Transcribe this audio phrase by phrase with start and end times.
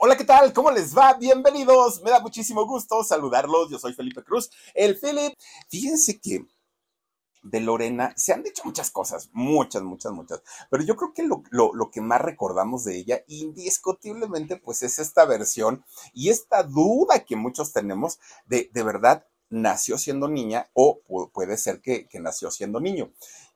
[0.00, 0.52] Hola, ¿qué tal?
[0.52, 1.14] ¿Cómo les va?
[1.14, 2.00] Bienvenidos.
[2.02, 3.68] Me da muchísimo gusto saludarlos.
[3.68, 5.34] Yo soy Felipe Cruz, el Philip.
[5.68, 6.46] Fíjense que
[7.42, 10.40] de Lorena se han dicho muchas cosas, muchas, muchas, muchas.
[10.70, 15.00] Pero yo creo que lo, lo, lo, que más recordamos de ella, indiscutiblemente, pues es
[15.00, 21.00] esta versión y esta duda que muchos tenemos de, de verdad, nació siendo niña o
[21.32, 23.10] puede ser que, que nació siendo niño.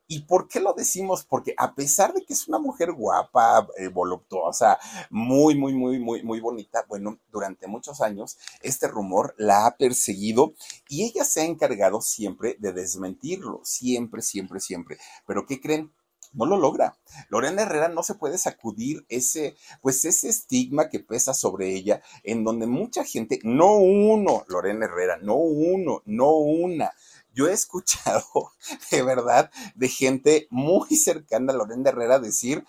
[0.07, 1.25] ¿Y por qué lo decimos?
[1.25, 4.79] Porque a pesar de que es una mujer guapa, eh, voluptuosa,
[5.11, 10.55] muy, muy, muy, muy, muy bonita, bueno, durante muchos años este rumor la ha perseguido
[10.89, 14.99] y ella se ha encargado siempre de desmentirlo, siempre, siempre, siempre.
[15.27, 15.93] Pero ¿qué creen?
[16.33, 16.97] no lo logra.
[17.29, 22.45] Lorena Herrera no se puede sacudir ese, pues ese estigma que pesa sobre ella, en
[22.45, 26.93] donde mucha gente, no uno, Lorena Herrera, no uno, no una,
[27.33, 28.25] yo he escuchado
[28.91, 32.65] de verdad de gente muy cercana a Lorena Herrera decir,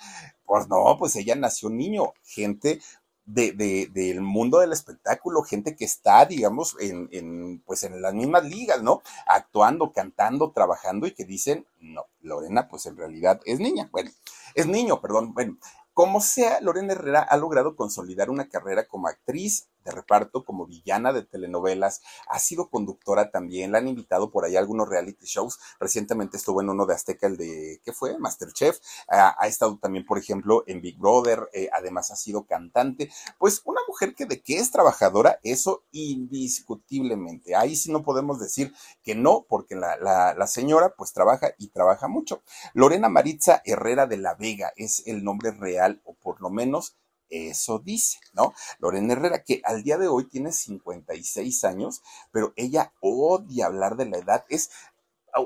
[0.45, 2.81] pues no, pues ella nació niño, gente
[3.25, 8.13] de, de, del mundo del espectáculo, gente que está, digamos, en, en, pues en las
[8.13, 9.01] mismas ligas, ¿no?
[9.27, 14.11] Actuando, cantando, trabajando y que dicen, no, Lorena, pues en realidad es niña, bueno,
[14.55, 15.57] es niño, perdón, bueno.
[15.93, 21.13] Como sea, Lorena Herrera ha logrado consolidar una carrera como actriz, de reparto como villana
[21.13, 25.59] de telenovelas, ha sido conductora también, la han invitado por ahí a algunos reality shows,
[25.79, 28.17] recientemente estuvo en uno de Azteca, el de, ¿qué fue?
[28.17, 33.61] Masterchef, ha, estado también, por ejemplo, en Big Brother, eh, además ha sido cantante, pues
[33.65, 39.15] una mujer que de qué es trabajadora, eso indiscutiblemente, ahí sí no podemos decir que
[39.15, 42.41] no, porque la, la, la señora pues trabaja y trabaja mucho.
[42.73, 46.95] Lorena Maritza Herrera de la Vega es el nombre real, o por lo menos
[47.33, 48.53] eso dice, ¿no?
[48.79, 54.05] Lorena Herrera, que al día de hoy tiene 56 años, pero ella odia hablar de
[54.05, 54.45] la edad.
[54.49, 54.69] Es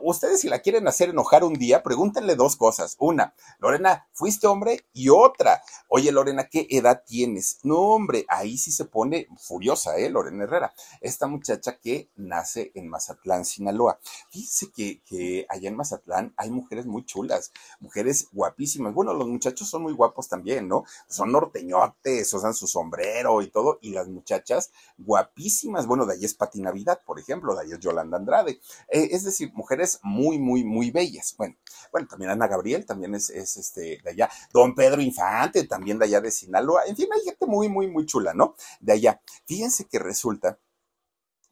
[0.02, 2.96] ustedes si la quieren hacer enojar un día, pregúntenle dos cosas.
[3.00, 4.86] Una, Lorena, ¿fuiste hombre?
[4.94, 7.60] Y otra, oye Lorena, ¿qué edad tienes?
[7.64, 10.10] No, hombre, ahí sí se pone furiosa, ¿eh?
[10.10, 10.74] Lorena Herrera.
[11.02, 14.00] Esta muchacha que nace en Mazatlán, Sinaloa.
[14.30, 18.94] Fíjense que, que allá en Mazatlán hay mujeres muy chulas, mujeres guapísimas.
[18.94, 20.84] Bueno, los muchachos son muy guapos también, ¿no?
[21.08, 25.88] Son norteñotes, usan su sombrero y todo, y las muchachas guapísimas.
[25.88, 28.60] Bueno, de ahí es Pati Navidad, por ejemplo, de ahí es Yolanda Andrade.
[28.90, 31.36] Eh, es decir, mujeres muy, muy, muy bellas.
[31.38, 31.56] Bueno,
[31.92, 34.30] bueno, también Ana Gabriel, también es, es este, de allá.
[34.54, 36.84] Don Pedro Infante, también de allá de Sinaloa.
[36.86, 38.56] En fin, hay gente muy, muy, muy chula, ¿no?
[38.80, 39.22] De allá.
[39.46, 40.60] Fíjense que resulta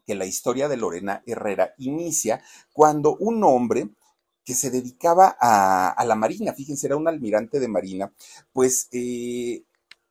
[0.06, 2.44] que la historia de Lorena Herrera inicia
[2.74, 3.90] cuando un hombre
[4.44, 8.14] que se dedicaba a, a la marina, fíjense, era un almirante de marina,
[8.54, 9.64] pues eh,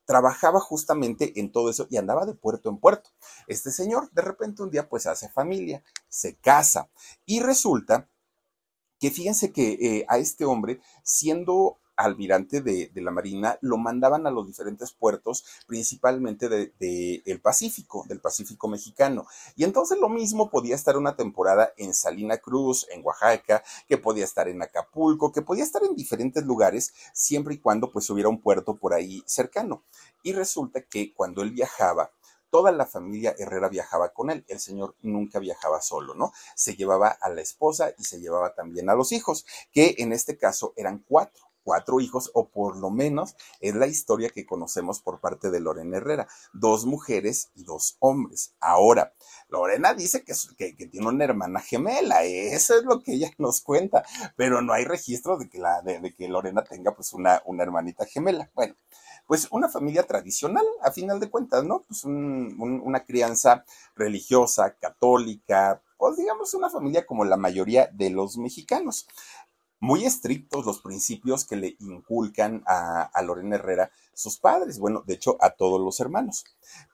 [0.05, 3.11] trabajaba justamente en todo eso y andaba de puerto en puerto.
[3.47, 6.89] Este señor de repente un día pues hace familia, se casa
[7.27, 8.09] y resulta
[8.99, 14.27] que fíjense que eh, a este hombre, siendo almirante de, de, la Marina, lo mandaban
[14.27, 19.27] a los diferentes puertos, principalmente del de, de Pacífico, del Pacífico mexicano.
[19.57, 24.25] Y entonces lo mismo podía estar una temporada en Salina Cruz, en Oaxaca, que podía
[24.25, 28.41] estar en Acapulco, que podía estar en diferentes lugares, siempre y cuando pues hubiera un
[28.41, 29.85] puerto por ahí cercano.
[30.23, 32.11] Y resulta que cuando él viajaba,
[32.51, 34.45] toda la familia Herrera viajaba con él.
[34.47, 36.33] El señor nunca viajaba solo, ¿no?
[36.55, 40.37] Se llevaba a la esposa y se llevaba también a los hijos, que en este
[40.39, 45.21] caso eran cuatro cuatro hijos, o por lo menos es la historia que conocemos por
[45.21, 48.55] parte de Lorena Herrera, dos mujeres y dos hombres.
[48.61, 49.15] Ahora,
[49.49, 54.05] Lorena dice que, que, tiene una hermana gemela, eso es lo que ella nos cuenta,
[54.37, 58.05] pero no hay registro de que, la, de, que Lorena tenga pues una, una hermanita
[58.05, 58.51] gemela.
[58.55, 58.75] Bueno,
[59.27, 61.83] pues una familia tradicional, a final de cuentas, ¿no?
[61.89, 63.65] Pues un, un, una crianza
[63.97, 69.07] religiosa, católica, pues digamos una familia como la mayoría de los mexicanos
[69.81, 75.37] muy estrictos los principios que le inculcan a, Lorena Herrera sus padres, bueno, de hecho
[75.41, 76.45] a todos los hermanos.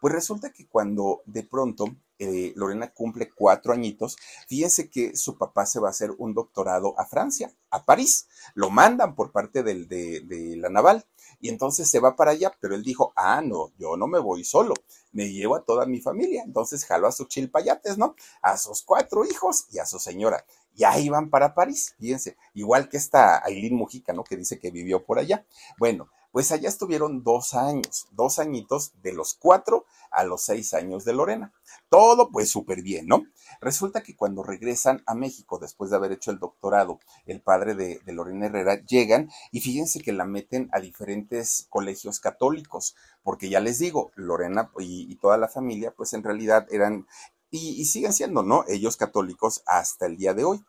[0.01, 1.85] Pues resulta que cuando de pronto
[2.19, 4.17] eh, Lorena cumple cuatro añitos,
[4.49, 8.71] fíjense que su papá se va a hacer un doctorado a Francia, a París, lo
[8.71, 11.07] mandan por parte de, de la naval.
[11.41, 14.45] Y entonces se va para allá, pero él dijo, ah, no, yo no me voy
[14.45, 14.75] solo,
[15.13, 18.15] me llevo a toda mi familia, entonces jalo a sus chilpayates, ¿no?
[18.43, 22.97] A sus cuatro hijos y a su señora ya iban para París, fíjense, igual que
[22.97, 24.25] esta Aileen Mujica, ¿no?
[24.25, 25.45] Que dice que vivió por allá.
[25.79, 31.05] Bueno, pues allá estuvieron dos años, dos añitos de los cuatro a los seis años
[31.05, 31.53] de Lorena.
[31.89, 33.25] Todo pues súper bien, ¿no?
[33.61, 38.01] Resulta que cuando regresan a México después de haber hecho el doctorado, el padre de,
[38.07, 43.79] Lorena Herrera, llegan y fíjense que la meten a diferentes colegios católicos, porque ya les
[43.79, 47.07] digo, Lorena y, toda la familia pues en realidad eran
[47.51, 48.65] y, siguen siendo, ¿no?
[48.69, 50.65] Ellos católicos hasta el día de hoy.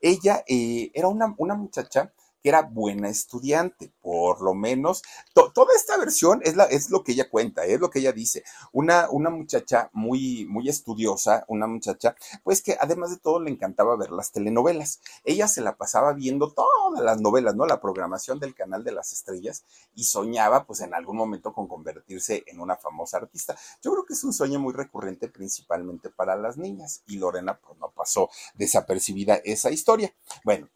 [0.00, 2.12] Ella eh, era una muchacha
[2.42, 5.02] que era buena estudiante, por lo menos.
[5.32, 8.44] toda esta versión es, es lo que ella cuenta, es lo que ella dice.
[8.72, 13.96] Una, una muchacha muy, muy estudiosa, una muchacha, pues que además de todo le encantaba
[13.96, 15.00] ver las telenovelas.
[15.24, 17.66] Ella se la pasaba viendo todas las novelas, ¿no?
[17.66, 22.44] La programación del canal de las estrellas y soñaba, pues en algún momento con convertirse
[22.46, 23.56] en una famosa artista.
[23.82, 27.78] Yo creo que es un sueño muy recurrente principalmente para las niñas y Lorena pues
[27.78, 30.14] no pasó desapercibida esa historia.
[30.44, 30.68] Bueno,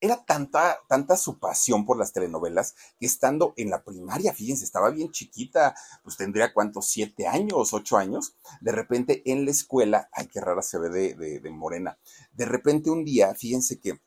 [0.00, 4.90] era tanta, tanta su pasión por las telenovelas que estando en la primaria, fíjense, estaba
[4.90, 10.26] bien chiquita, pues tendría cuántos, siete años, ocho años, de repente en la escuela, ay,
[10.26, 11.98] qué rara se ve de, de Morena,
[12.32, 14.00] de repente un día, fíjense que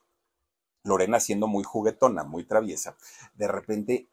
[0.83, 2.95] Lorena siendo muy juguetona, muy traviesa,
[3.35, 4.07] de repente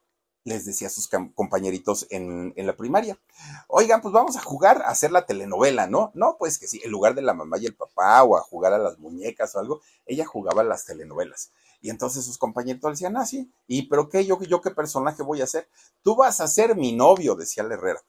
[0.47, 3.19] les decía a sus compañeritos en, la primaria,
[3.67, 6.11] oigan, pues vamos a jugar a hacer la telenovela, ¿no?
[6.13, 8.73] No, pues que sí, en lugar de la mamá y el papá o a jugar
[8.73, 11.51] a las muñecas o algo, ella jugaba las telenovelas.
[11.81, 14.25] Y entonces sus compañeritos le decían, ah, sí, ¿y pero qué?
[14.25, 15.69] ¿Yo, yo qué personaje voy a hacer?
[16.01, 18.01] Tú vas a ser mi novio, decía la Herrera.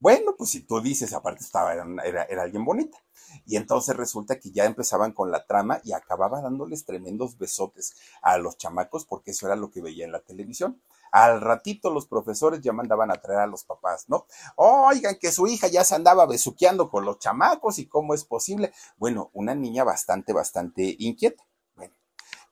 [0.00, 2.96] Bueno, pues si tú dices, aparte estaba, era, alguien bonita.
[3.44, 8.38] Y entonces resulta que ya empezaban con la trama y acababa dándoles tremendos besotes a
[8.38, 10.80] los chamacos porque eso era lo que veía en la televisión.
[11.12, 14.26] Al ratito los profesores ya mandaban a traer a los papás, ¿no?
[14.56, 18.72] Oigan, que su hija ya se andaba besuqueando con los chamacos y cómo es posible.
[18.96, 21.44] Bueno, una niña bastante, bastante inquieta.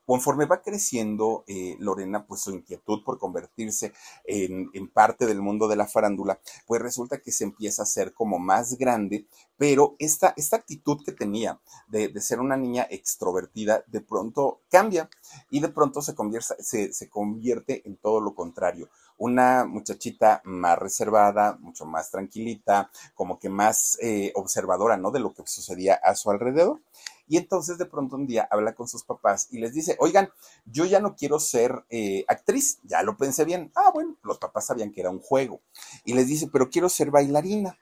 [0.08, 3.92] Conforme va creciendo eh, Lorena, pues su inquietud por convertirse
[4.24, 8.38] en, parte del mundo de la farándula, pues resulta que se empieza a ser como
[8.38, 9.26] más grande,
[9.58, 15.10] pero esta, esta actitud que tenía de, ser una niña extrovertida, de pronto cambia
[15.50, 18.88] y de pronto se convierte, se, convierte en todo lo contrario.
[19.18, 25.10] Una muchachita más reservada, mucho más tranquilita, como que más eh, observadora, ¿no?
[25.10, 26.80] De lo que sucedía a su alrededor.
[27.28, 30.30] Y entonces de pronto un día habla con sus papás y les dice, oigan,
[30.64, 33.70] yo ya no quiero ser eh, actriz, ya lo pensé bien.
[33.74, 35.60] Ah, bueno, los papás sabían que era un juego.
[36.04, 37.76] Y les dice, pero quiero ser bailarina.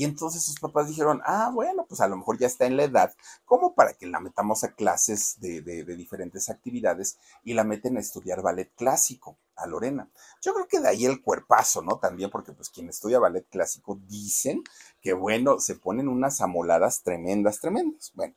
[0.00, 2.84] Y entonces sus papás dijeron, ah, bueno, pues a lo mejor ya está en la
[2.84, 3.14] edad
[3.44, 8.00] como para que la metamos a clases de, de, diferentes actividades y la meten a
[8.00, 10.08] estudiar ballet clásico a Lorena.
[10.40, 11.98] Yo creo que de ahí el cuerpazo, ¿no?
[11.98, 14.62] También porque pues quien estudia ballet clásico dicen
[15.02, 18.12] que, bueno, se ponen unas amoladas tremendas, tremendas.
[18.14, 18.34] Bueno,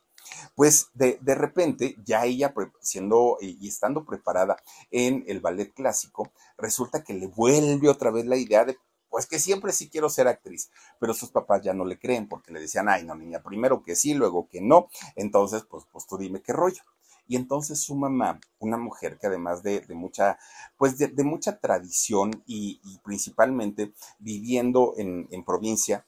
[0.55, 4.57] pues de, de repente, ya ella siendo y estando preparada
[4.91, 8.77] en el ballet clásico, resulta que le vuelve otra vez la idea de
[9.13, 12.51] pues que siempre sí quiero ser actriz, pero sus papás ya no le creen porque
[12.51, 16.17] le decían, ay, no, niña, primero que sí, luego que no, entonces, pues, pues tú
[16.17, 16.81] dime qué rollo.
[17.27, 20.39] Y entonces su mamá, una mujer que además de, mucha,
[20.77, 26.07] pues de, mucha tradición y, principalmente viviendo en, en provincia,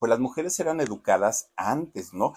[0.00, 2.34] pues las mujeres eran educadas antes, ¿no?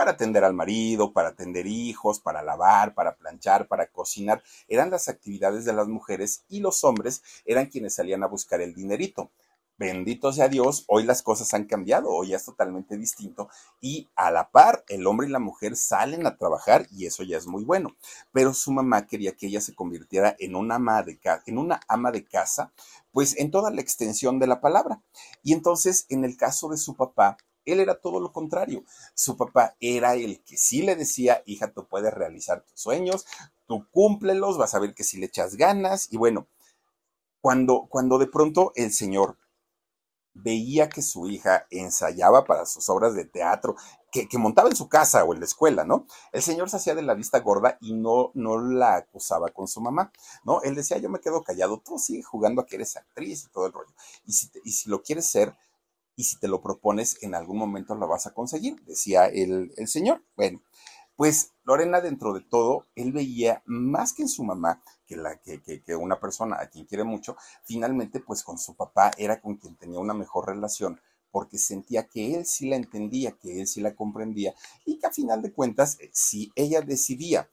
[0.00, 4.42] Para atender al marido, para atender hijos, para lavar, para planchar, para cocinar.
[4.66, 8.72] Eran las actividades de las mujeres y los hombres eran quienes salían a buscar el
[8.72, 9.30] dinerito.
[9.76, 14.50] Bendito sea Dios, hoy las cosas han cambiado, hoy es totalmente distinto y a la
[14.50, 17.94] par el hombre y la mujer salen a trabajar y eso ya es muy bueno.
[18.32, 22.10] Pero su mamá quería que ella se convirtiera en una ama de, en una ama
[22.10, 22.72] de casa,
[23.12, 25.02] pues en toda la extensión de la palabra.
[25.42, 27.36] Y entonces, en el caso de su papá,
[27.72, 28.84] él era todo lo contrario.
[29.14, 33.26] Su papá era el que sí le decía, hija, tú puedes realizar tus sueños,
[33.66, 36.12] tú cúmplelos, vas a ver que si le echas ganas.
[36.12, 36.46] Y bueno,
[37.40, 39.36] cuando, cuando de pronto el señor
[40.32, 43.76] veía que su hija ensayaba para sus obras de teatro,
[44.12, 46.06] que, que, montaba en su casa o en la escuela, ¿no?
[46.32, 49.80] El señor se hacía de la vista gorda y no, no la acusaba con su
[49.80, 50.12] mamá,
[50.44, 50.62] ¿no?
[50.62, 53.66] Él decía, yo me quedo callado, tú sigue jugando a que eres actriz y todo
[53.66, 53.92] el rollo.
[54.24, 55.54] Y si, y si lo quieres ser,
[56.20, 60.22] y si te lo propones, en algún momento lo vas a conseguir, decía el, señor.
[60.36, 60.60] Bueno,
[61.16, 65.62] pues Lorena, dentro de todo, él veía más que en su mamá, que, la, que,
[65.62, 69.76] que, una persona a quien quiere mucho, finalmente, pues con su papá era con quien
[69.76, 71.00] tenía una mejor relación,
[71.30, 75.12] porque sentía que él sí la entendía, que él sí la comprendía, y que a
[75.12, 77.48] final de cuentas, eh, si ella decidía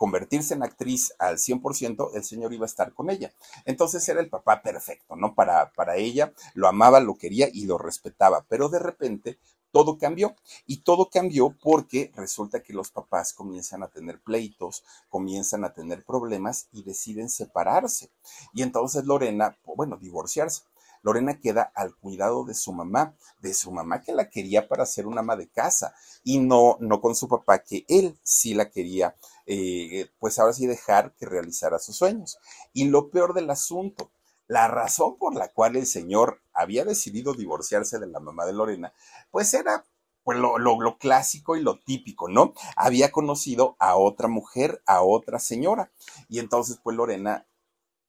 [0.00, 3.34] convertirse en actriz al 100%, el señor iba a estar con ella.
[3.66, 5.34] Entonces era el papá perfecto, ¿no?
[5.34, 9.38] Para, para ella, lo amaba, lo quería y lo respetaba, pero de repente
[9.72, 10.36] todo cambió.
[10.66, 16.02] Y todo cambió porque resulta que los papás comienzan a tener pleitos, comienzan a tener
[16.02, 18.10] problemas y deciden separarse.
[18.54, 20.62] Y entonces Lorena, bueno, divorciarse.
[21.02, 25.06] Lorena queda al cuidado de su mamá, de su mamá que la quería para ser
[25.06, 29.16] una ama de casa y no, no con su papá que él sí la quería,
[29.46, 32.38] eh, pues ahora sí dejar que realizara sus sueños.
[32.72, 34.10] Y lo peor del asunto,
[34.46, 38.92] la razón por la cual el señor había decidido divorciarse de la mamá de Lorena,
[39.30, 39.86] pues era
[40.22, 42.52] pues lo, lo, clásico y lo típico, ¿no?
[42.76, 45.90] Había conocido a otra mujer, a otra señora.
[46.28, 47.46] Y entonces, pues Lorena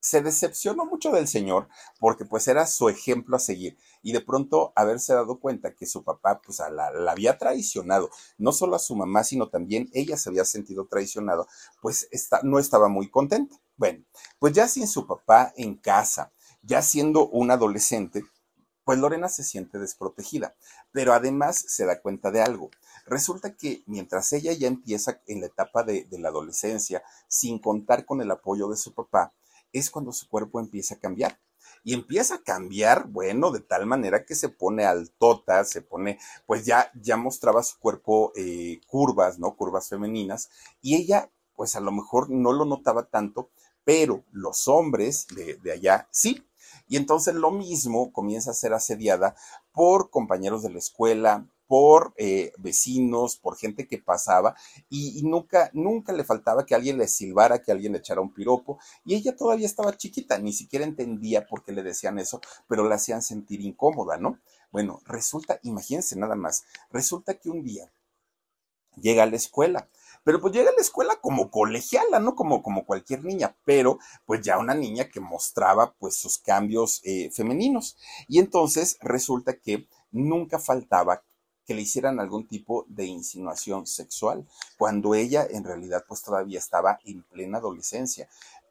[0.01, 4.73] se decepcionó mucho del señor porque pues era su ejemplo a seguir y de pronto
[4.75, 8.95] haberse dado cuenta que su papá pues la, la, había traicionado, no solo a su
[8.95, 11.47] mamá, sino también ella se había sentido traicionado,
[11.81, 13.55] pues está, no estaba muy contenta.
[13.77, 14.03] Bueno,
[14.39, 18.23] pues ya sin su papá en casa, ya siendo un adolescente,
[18.83, 20.55] pues Lorena se siente desprotegida,
[20.91, 22.71] pero además se da cuenta de algo.
[23.05, 28.21] Resulta que mientras ella ya empieza en la etapa de la adolescencia, sin contar con
[28.21, 29.33] el apoyo de su papá,
[29.73, 31.39] es cuando su cuerpo empieza a cambiar.
[31.83, 36.65] Y empieza a cambiar, bueno, de tal manera que se pone altota, se pone, pues
[36.65, 39.55] ya, ya mostraba su cuerpo eh, curvas, ¿no?
[39.55, 40.49] Curvas femeninas.
[40.81, 43.49] Y ella, pues a lo mejor no lo notaba tanto,
[43.83, 46.45] pero los hombres de, de allá sí.
[46.87, 49.35] Y entonces lo mismo comienza a ser asediada
[49.71, 54.57] por compañeros de la escuela, por eh, vecinos, por gente que pasaba
[54.89, 58.77] y, nunca, nunca le faltaba que alguien le silbara, que alguien le echara un piropo
[59.05, 62.95] y ella todavía estaba chiquita, ni siquiera entendía por qué le decían eso, pero la
[62.95, 64.37] hacían sentir incómoda, ¿no?
[64.69, 67.89] Bueno, resulta, imagínense nada más, resulta que un día
[68.97, 69.87] llega a la escuela,
[70.25, 72.35] pero pues llega a la escuela como colegiala, ¿no?
[72.35, 77.31] Como, como cualquier niña, pero pues ya una niña que mostraba pues sus cambios eh,
[77.31, 77.95] femeninos.
[78.27, 81.23] Y entonces resulta que nunca faltaba
[81.65, 86.99] que le hicieran algún tipo de insinuación sexual, cuando ella en realidad pues todavía estaba
[87.05, 88.27] en plena adolescencia,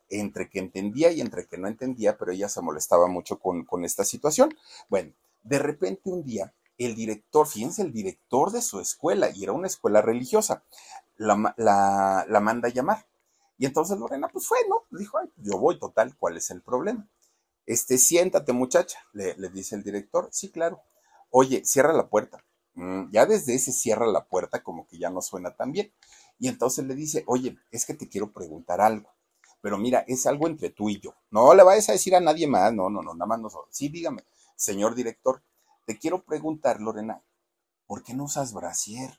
[0.09, 3.85] entre que entendía y entre que no entendía, pero ella se molestaba mucho con, con
[3.85, 4.55] esta situación.
[4.89, 9.53] Bueno, de repente un día el director, fíjense, el director de su escuela, y era
[9.53, 10.65] una escuela religiosa,
[11.17, 13.07] la, la, la manda a llamar.
[13.59, 14.85] Y entonces Lorena, pues fue, ¿no?
[14.99, 17.07] Dijo, Ay, yo voy, total, ¿cuál es el problema?
[17.67, 20.31] Este, siéntate, muchacha, le, le dice el director.
[20.33, 20.83] Sí, claro.
[21.29, 22.43] Oye, cierra la puerta.
[22.75, 25.93] Mm, ya desde ese cierra la puerta como que ya no suena tan bien.
[26.39, 29.11] Y entonces le dice, oye, es que te quiero preguntar algo.
[29.61, 31.15] Pero mira, es algo entre tú y yo.
[31.31, 32.73] No le vayas a decir a nadie más.
[32.73, 33.69] No, no, no, nada más nosotros.
[33.77, 34.25] Sí, dígame,
[34.57, 35.43] señor director,
[35.87, 37.23] te quiero preguntar, Lorena,
[37.87, 39.19] ¿por qué no usas brasier?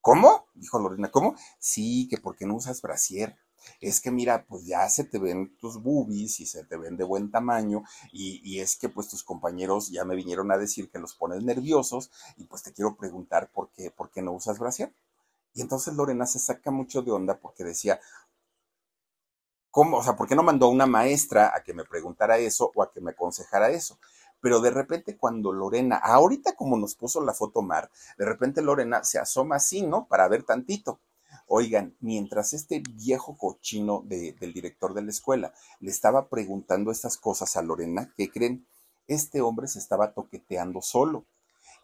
[0.00, 0.46] ¿Cómo?
[0.54, 1.36] Dijo Lorena, ¿cómo?
[1.58, 3.36] Sí, que ¿por qué no usas brasier?
[3.80, 7.04] Es que mira, pues ya se te ven tus boobies y se te ven de
[7.04, 11.14] buen tamaño y, es que pues tus compañeros ya me vinieron a decir que los
[11.14, 14.92] pones nerviosos y pues te quiero preguntar por qué, por qué no usas brasier.
[15.54, 18.00] Y entonces Lorena se saca mucho de onda porque decía,
[19.70, 19.98] ¿cómo?
[19.98, 22.92] O sea, ¿por qué no mandó una maestra a que me preguntara eso o a
[22.92, 23.98] que me aconsejara eso?
[24.40, 29.04] Pero de repente cuando Lorena, ahorita como nos puso la foto Mar, de repente Lorena
[29.04, 30.06] se asoma así, ¿no?
[30.06, 31.00] Para ver tantito.
[31.46, 37.56] Oigan, mientras este viejo cochino del director de la escuela le estaba preguntando estas cosas
[37.56, 38.66] a Lorena, ¿qué creen?
[39.06, 41.26] Este hombre se estaba toqueteando solo.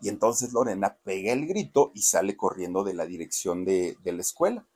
[0.00, 4.22] Y entonces Lorena pega el grito y sale corriendo de la dirección de, de la
[4.22, 4.66] escuela.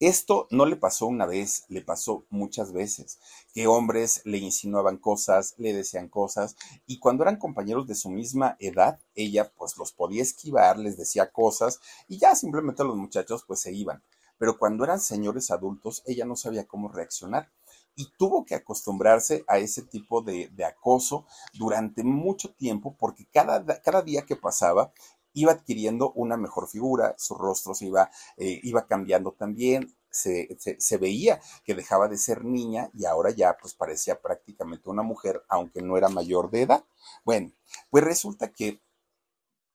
[0.00, 3.18] Esto no le pasó una vez, le pasó muchas veces,
[3.52, 6.54] que hombres le insinuaban cosas, le decían cosas,
[6.86, 11.32] y cuando eran compañeros de su misma edad, ella pues los podía esquivar, les decía
[11.32, 14.04] cosas, y ya simplemente los muchachos pues se iban.
[14.38, 17.50] Pero cuando eran señores adultos, ella no sabía cómo reaccionar
[17.96, 24.02] y tuvo que acostumbrarse a ese tipo de, acoso durante mucho tiempo porque cada, cada
[24.02, 24.92] día que pasaba
[25.40, 30.96] iba adquiriendo una mejor figura, su rostro se iba, eh, iba cambiando también, se, se,
[30.96, 35.82] veía que dejaba de ser niña y ahora ya pues parecía prácticamente una mujer, aunque
[35.82, 36.84] no era mayor de edad.
[37.24, 37.52] Bueno,
[37.90, 38.80] pues resulta que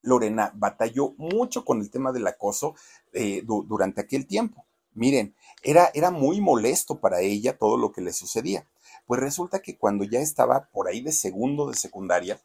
[0.02, 2.76] Lorena batalló mucho con el tema del acoso
[3.14, 4.66] eh, durante aquel tiempo.
[4.94, 8.68] Miren, era, era muy molesto para ella todo lo que le sucedía.
[9.08, 12.40] Pues resulta que cuando ya estaba por ahí de segundo de secundaria,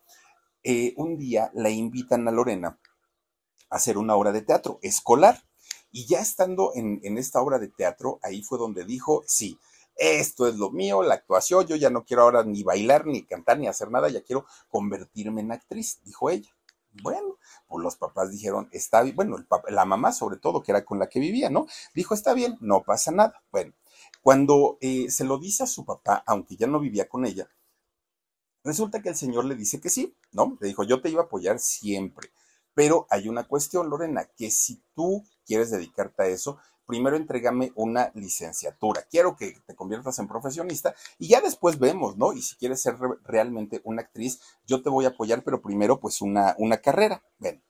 [0.62, 2.78] eh, un día la invitan a Lorena
[3.70, 5.42] hacer una obra de teatro escolar.
[5.90, 9.58] Y ya estando en, esta obra de teatro, ahí fue donde dijo, sí,
[9.96, 13.58] esto es lo mío, la actuación, yo ya no quiero ahora ni bailar, ni cantar,
[13.58, 16.50] ni hacer nada, ya quiero convertirme en actriz, dijo ella.
[17.02, 19.37] Bueno, pues los papás dijeron, está bien, bueno,
[19.68, 21.66] la mamá sobre todo, que era con la que vivía, ¿no?
[21.94, 23.42] Dijo, está bien, no pasa nada.
[23.50, 23.72] Bueno,
[24.22, 27.48] cuando eh, se lo dice a su papá, aunque ya no vivía con ella,
[28.64, 30.56] resulta que el señor le dice que sí, ¿no?
[30.60, 32.30] Le dijo, yo te iba a apoyar siempre.
[32.78, 38.12] Pero hay una cuestión, Lorena, que si tú quieres dedicarte a eso, primero entrégame una
[38.14, 39.02] licenciatura.
[39.11, 42.32] Quiero que te conviertas en profesionista y ya después vemos, ¿no?
[42.35, 42.94] Y si quieres ser
[43.25, 47.25] realmente una actriz, yo te voy a apoyar, pero primero pues una, una carrera.
[47.40, 47.64] Ven.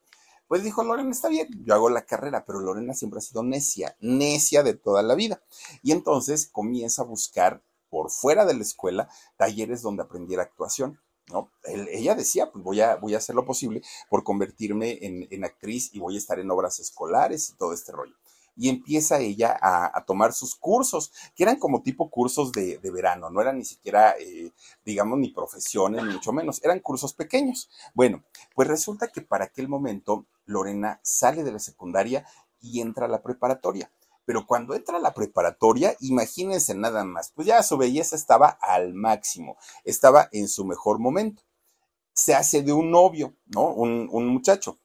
[0.47, 3.97] Pues dijo Lorena, está bien, yo hago la carrera, pero Lorena siempre ha sido necia,
[4.01, 5.41] necia de toda la vida.
[5.81, 10.99] Y entonces comienza a buscar por fuera de la escuela talleres donde aprendiera actuación.
[11.31, 11.51] ¿No?
[11.63, 15.99] ella decía, pues voy a, voy a hacer lo posible por convertirme en, actriz y
[15.99, 18.15] voy a estar en obras escolares y todo este rollo.
[18.55, 23.41] Y empieza ella a, tomar sus cursos, que eran como tipo cursos de, verano, no
[23.41, 24.51] eran ni siquiera, eh,
[24.83, 27.69] digamos, ni profesiones, ni mucho menos, eran cursos pequeños.
[27.93, 28.23] Bueno,
[28.55, 32.25] pues resulta que para aquel momento Lorena sale de la secundaria
[32.59, 33.89] y entra a la preparatoria
[34.29, 38.93] pero cuando entra a la preparatoria, imagínense nada más, pues ya su belleza estaba al
[38.93, 41.41] máximo, estaba en su mejor momento.
[42.13, 43.73] Se hace de un novio, ¿no?
[43.73, 44.77] Un, muchacho.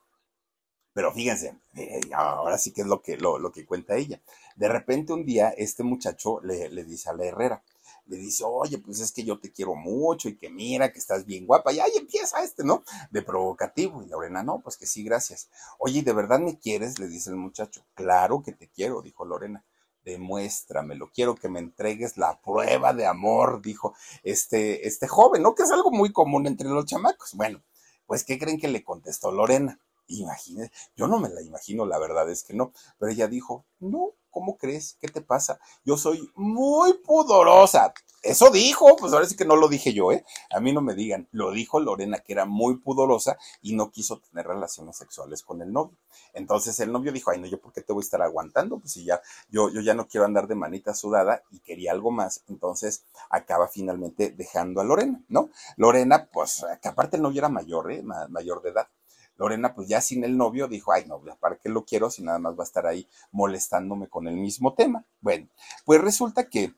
[0.94, 4.18] Pero fíjense, eh, ahora sí que es lo que, lo, que cuenta ella.
[4.56, 7.62] De repente un día este muchacho le, le dice a la Herrera,
[8.06, 11.24] le dice, oye, pues es que yo te quiero mucho y que mira que estás
[11.24, 11.72] bien guapa.
[11.72, 12.84] Y ahí empieza este, ¿no?
[13.10, 14.02] De provocativo.
[14.02, 15.48] Y Lorena, no, pues que sí, gracias.
[15.78, 16.98] Oye, ¿de verdad me quieres?
[16.98, 17.84] Le dice el muchacho.
[17.94, 19.64] Claro que te quiero, dijo Lorena.
[20.04, 25.54] Demuéstramelo, quiero que me entregues la prueba de amor, dijo este, este joven, ¿no?
[25.54, 27.32] Que es algo muy común entre los chamacos.
[27.32, 27.62] Bueno,
[28.06, 29.80] pues, ¿qué creen que le contestó Lorena?
[30.06, 34.12] Imagínense, yo no me la imagino, la verdad es que no, pero ella dijo, no,
[34.34, 34.98] ¿cómo crees?
[35.00, 35.60] ¿Qué te pasa?
[35.84, 37.94] Yo soy muy pudorosa.
[38.20, 40.24] Eso dijo, pues ahora sí que no lo dije yo, ¿eh?
[40.50, 44.18] A mí no me digan, lo dijo Lorena que era muy pudorosa y no quiso
[44.18, 45.96] tener relaciones sexuales con el novio.
[46.32, 48.92] Entonces el novio dijo, ay, no, yo por qué te voy a estar aguantando, pues
[48.92, 49.20] si ya,
[49.50, 53.68] yo, yo ya no quiero andar de manita sudada y quería algo más, entonces acaba
[53.68, 55.50] finalmente dejando a Lorena, ¿no?
[55.76, 58.02] Lorena, pues, que aparte el novio era mayor, ¿eh?
[58.02, 58.88] mayor de edad.
[59.36, 62.38] Lorena, pues ya sin el novio, dijo, ay, no, ¿para qué lo quiero si nada
[62.38, 65.04] más va a estar ahí molestándome con el mismo tema?
[65.20, 65.48] Bueno,
[65.84, 66.74] pues resulta que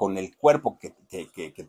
[0.00, 0.94] con el cuerpo que,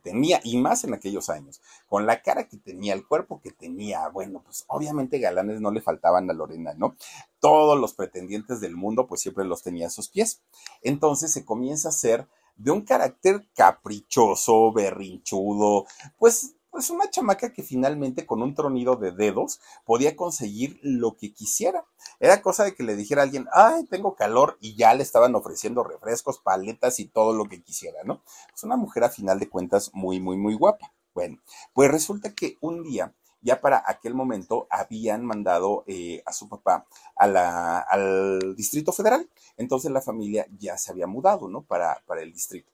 [0.02, 1.60] tenía, y más en aquellos años,
[1.90, 5.82] con la cara que tenía, el cuerpo que tenía, bueno, pues obviamente galanes no le
[5.82, 6.96] faltaban a Lorena, ¿no?
[7.42, 10.42] Todos los pretendientes del mundo, pues siempre los tenía a sus pies.
[10.82, 15.86] Entonces se comienza a ser de un carácter caprichoso, berrinchudo,
[16.18, 21.34] pues pues una chamaca que finalmente con un tronido de dedos podía conseguir lo que
[21.34, 21.86] quisiera.
[22.20, 25.36] Era cosa de que le dijera a alguien, ay, tengo calor y ya le estaban
[25.36, 28.22] ofreciendo refrescos, paletas y todo lo que quisiera, ¿no?
[28.56, 30.94] Es una mujer a final de cuentas muy, muy, muy guapa.
[31.14, 31.40] Bueno,
[31.74, 36.88] pues resulta que un día, ya para aquel momento, habían mandado eh, a su papá
[37.16, 39.30] al Distrito Federal.
[39.58, 41.64] Entonces la familia ya se había mudado, ¿no?
[41.64, 42.72] Para, para el distrito.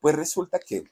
[0.00, 0.84] Pues resulta que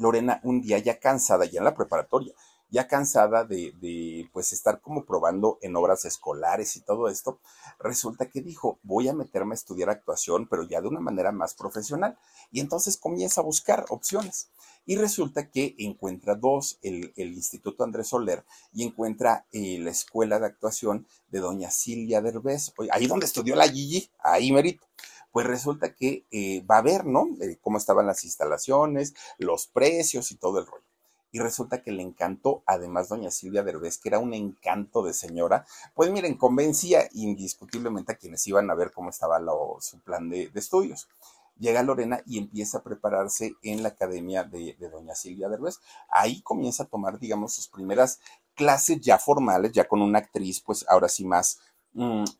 [0.00, 2.34] Lorena un día ya cansada, ya en la preparatoria,
[2.70, 7.40] ya cansada de, pues estar como probando en obras escolares y todo esto,
[7.78, 11.54] resulta que dijo, voy a meterme a estudiar actuación, pero ya de una manera más
[11.54, 12.16] profesional.
[12.50, 14.50] Y entonces comienza a buscar opciones.
[14.86, 20.46] Y resulta que encuentra dos, el, Instituto Andrés Soler y encuentra eh, la escuela de
[20.46, 24.86] actuación de doña Silvia Derbez, ahí donde estudió la Gigi, ahí merito
[25.32, 27.28] pues resulta que eh, va a ver, ¿no?
[27.40, 30.84] Eh, cómo estaban las instalaciones, los precios y todo el rollo.
[31.32, 35.64] Y resulta que le encantó, además, doña Silvia Derbez, que era un encanto de señora.
[35.94, 39.40] Pues miren, convencía indiscutiblemente a quienes iban a ver cómo estaba
[39.80, 41.08] su plan de, estudios.
[41.56, 45.78] Llega Lorena y empieza a prepararse en la academia de, de doña Silvia Derbez.
[46.08, 48.18] Ahí comienza a tomar, digamos, sus primeras
[48.56, 51.60] clases ya formales, ya con una actriz, pues ahora sí más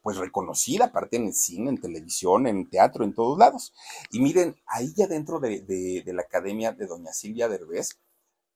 [0.02, 3.72] pues reconocida, aparte en el cine, en televisión, en teatro, en todos lados.
[4.10, 7.98] Y miren, ahí ya dentro de, la academia de doña Silvia Derbez,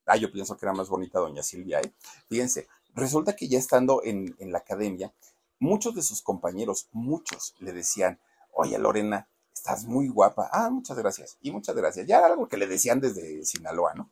[0.06, 1.92] ah, yo pienso que era más bonita doña Silvia, ¿eh?
[2.28, 5.12] Fíjense, resulta que ya estando en, en la academia,
[5.58, 8.20] muchos de sus compañeros, muchos le decían,
[8.52, 10.50] oye Lorena, estás muy guapa.
[10.52, 11.38] Ah, muchas gracias.
[11.40, 12.06] Y muchas gracias.
[12.06, 14.10] Ya era algo que le decían desde Sinaloa, ¿no?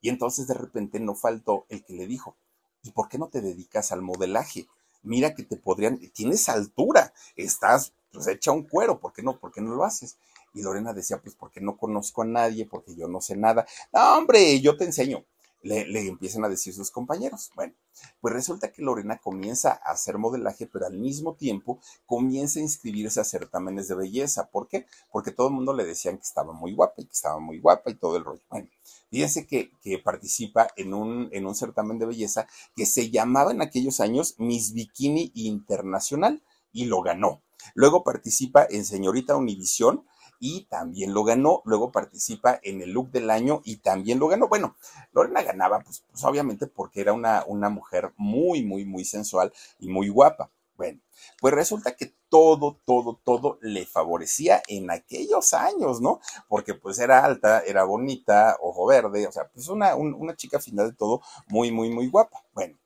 [0.00, 2.36] Y entonces de repente no faltó el que le dijo,
[2.82, 4.68] ¿y por qué no te dedicas al modelaje?
[5.08, 9.38] Mira que te podrían, tienes altura, estás pues hecha un cuero, ¿por qué no?
[9.38, 10.16] ¿Por qué no lo haces?
[10.54, 13.66] Y Lorena decía, pues porque no conozco a nadie, porque yo no sé nada.
[13.92, 15.24] No, hombre, yo te enseño.
[15.62, 17.50] Le, empiezan a decir sus compañeros.
[17.54, 17.74] Bueno,
[18.20, 23.20] pues resulta que Lorena comienza a hacer modelaje, pero al mismo tiempo comienza a inscribirse
[23.20, 24.50] a certámenes de belleza.
[24.50, 24.86] ¿Por qué?
[25.10, 27.90] Porque todo el mundo le decían que estaba muy guapa y que estaba muy guapa
[27.90, 28.42] y todo el rollo.
[28.48, 28.68] Bueno,
[29.10, 33.62] Fíjense que, que participa en un, en un certamen de belleza que se llamaba en
[33.62, 36.42] aquellos años Miss Bikini Internacional
[36.72, 37.42] y lo ganó.
[37.74, 40.04] Luego participa en Señorita Univisión
[40.38, 41.62] y también lo ganó.
[41.64, 44.48] Luego participa en el look del año y también lo ganó.
[44.48, 44.76] Bueno,
[45.12, 49.88] Lorena ganaba, pues, pues obviamente porque era una, una mujer muy, muy, muy sensual y
[49.88, 50.50] muy guapa.
[50.76, 51.00] Bueno,
[51.40, 56.20] pues resulta que todo, todo, todo le favorecía en aquellos años, ¿no?
[56.46, 60.90] Porque pues era alta, era bonita, ojo verde, o sea, pues una, una chica final
[60.90, 62.44] de todo muy, muy, muy guapa.
[62.52, 62.78] Bueno,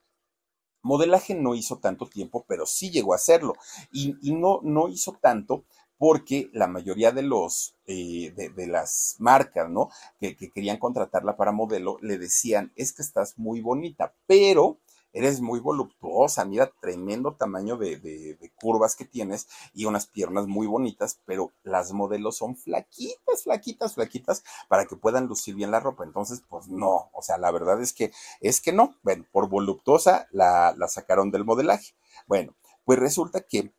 [0.83, 3.55] modelaje no hizo tanto tiempo, pero sí llegó a hacerlo.
[3.93, 5.65] Y, y no, no hizo tanto
[6.03, 9.88] porque la mayoría de los eh, de, las marcas, ¿no?
[10.19, 14.81] Que, que, querían contratarla para modelo, le decían, es que estás muy bonita, pero
[15.12, 21.21] eres muy voluptuosa, mira, tremendo tamaño de, curvas que tienes y unas piernas muy bonitas,
[21.25, 26.03] pero las modelos son flaquitas, flaquitas, flaquitas para que puedan lucir bien la ropa.
[26.03, 28.11] Entonces, pues no, o sea, la verdad es que,
[28.41, 31.93] es que no, bueno, por voluptuosa la, sacaron del modelaje.
[32.27, 33.73] Bueno, pues resulta que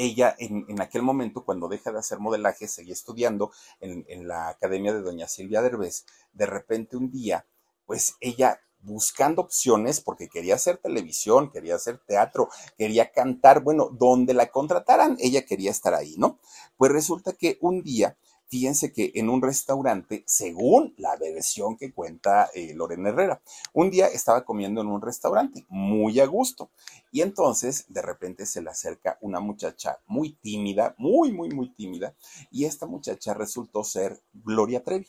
[0.00, 4.48] ella en, en, aquel momento, cuando deja de hacer modelaje, seguía estudiando en, en la
[4.48, 7.46] academia de doña Silvia Derbez, de repente un día,
[7.86, 14.34] pues ella buscando opciones porque quería hacer televisión, quería hacer teatro, quería cantar, bueno, donde
[14.34, 16.38] la contrataran, ella quería estar ahí, ¿no?
[16.76, 18.16] Pues resulta que un día,
[18.50, 23.40] fíjense que en un restaurante, según la versión que cuenta eh, Lorena Herrera,
[23.72, 26.68] un día estaba comiendo en un restaurante, muy a gusto,
[27.12, 32.14] y entonces de repente se le acerca una muchacha muy tímida, muy, muy, muy tímida,
[32.50, 35.06] y esta muchacha resultó ser Gloria Trevi.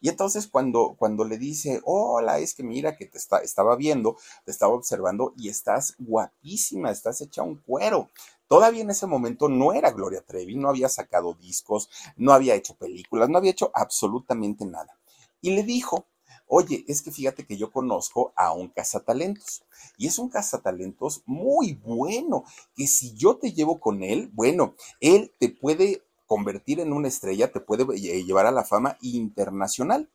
[0.00, 4.16] Y entonces cuando, cuando le dice, hola, es que mira que te está, estaba viendo,
[4.44, 8.10] te estaba observando y estás guapísima, estás hecha un cuero.
[8.54, 12.76] Todavía en ese momento no era Gloria Trevi, no había sacado discos, no había hecho
[12.76, 14.96] películas, no había hecho absolutamente nada.
[15.40, 16.06] Y le dijo,
[16.46, 19.64] oye, es que fíjate que yo conozco a un cazatalentos.
[19.98, 22.44] Y es un cazatalentos muy bueno,
[22.76, 27.50] que si yo te llevo con él, bueno, él te puede convertir en una estrella
[27.50, 30.08] te puede eh, llevar a la fama internacional.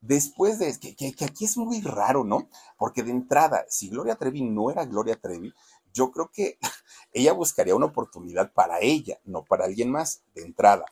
[0.00, 2.48] Después de que, que, aquí es muy raro, ¿no?
[2.78, 5.52] Porque de entrada, si Gloria Trevi no era Gloria Trevi,
[5.92, 6.58] yo creo que
[7.12, 10.86] ella buscaría una oportunidad para ella, no para alguien más, de entrada.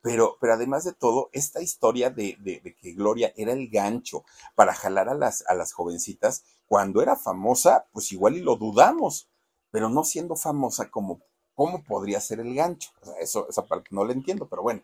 [0.00, 4.74] Pero, pero además de todo, esta historia de, de, que Gloria era el gancho para
[4.74, 9.28] jalar a las, a las jovencitas, cuando era famosa, pues igual y lo dudamos,
[9.70, 11.22] pero no siendo famosa como
[11.54, 12.90] ¿Cómo podría ser el gancho?
[13.20, 14.82] eso, esa parte no la entiendo, pero bueno.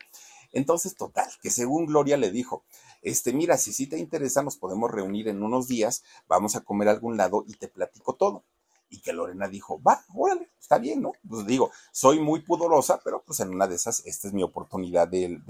[0.52, 2.64] Entonces, total, que según Gloria le dijo,
[3.02, 6.88] este, mira, si sí te interesa, nos podemos reunir en unos días, vamos a comer
[6.88, 8.44] a algún lado y te platico todo.
[8.90, 11.12] Y que Lorena dijo, va, órale, está bien, ¿no?
[11.28, 15.08] Pues digo, soy muy pudorosa, pero pues en una de esas, esta es mi oportunidad
[15.08, 15.42] del,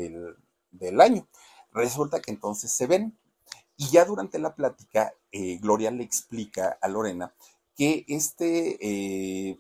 [0.71, 1.27] del, año.
[1.73, 3.19] Resulta que entonces se ven.
[3.77, 7.35] Y ya durante la plática, eh, Gloria le explica a Lorena
[7.75, 9.59] que este eh,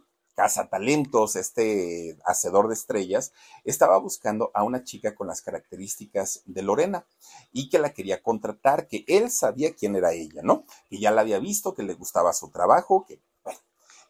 [0.70, 3.32] talentos, este hacedor de estrellas,
[3.64, 7.06] estaba buscando a una chica con las características de Lorena
[7.52, 10.64] y que la quería contratar, que él sabía quién era ella, ¿no?
[10.88, 13.20] Que ya la había visto, que le gustaba su trabajo, que.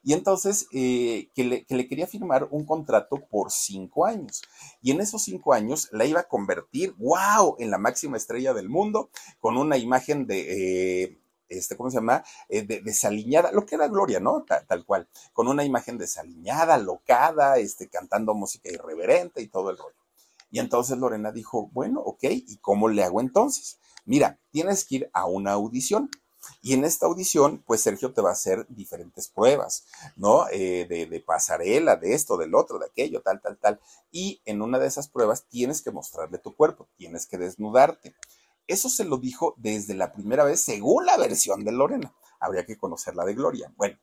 [0.02, 4.42] Y entonces eh, que, le, que, le, quería firmar un contrato por cinco años.
[4.80, 8.68] Y en esos cinco años la iba a convertir, wow, en la máxima estrella del
[8.68, 9.10] mundo,
[9.40, 12.24] con una imagen de, eh, este, ¿cómo se llama?
[12.48, 14.44] Eh, desaliñada, lo que era Gloria, ¿no?
[14.44, 19.96] Tal, cual, con una imagen desaliñada, locada, este, cantando música irreverente y todo el rollo.
[20.50, 23.78] Y entonces Lorena dijo, bueno, ok, ¿y cómo le hago entonces?
[24.04, 26.08] Mira, tienes que ir a una audición.
[26.62, 30.46] Y en esta audición, pues Sergio te va a hacer diferentes pruebas, ¿no?
[30.50, 33.80] Eh, de, pasarela, de esto, del otro, de aquello, tal, tal, tal.
[34.10, 38.14] Y en una de esas pruebas tienes que mostrarle tu cuerpo, tienes que desnudarte.
[38.66, 42.14] Eso se lo dijo desde la primera vez, según la versión de Lorena.
[42.38, 43.72] Habría que conocer la de Gloria.
[43.76, 43.98] Bueno,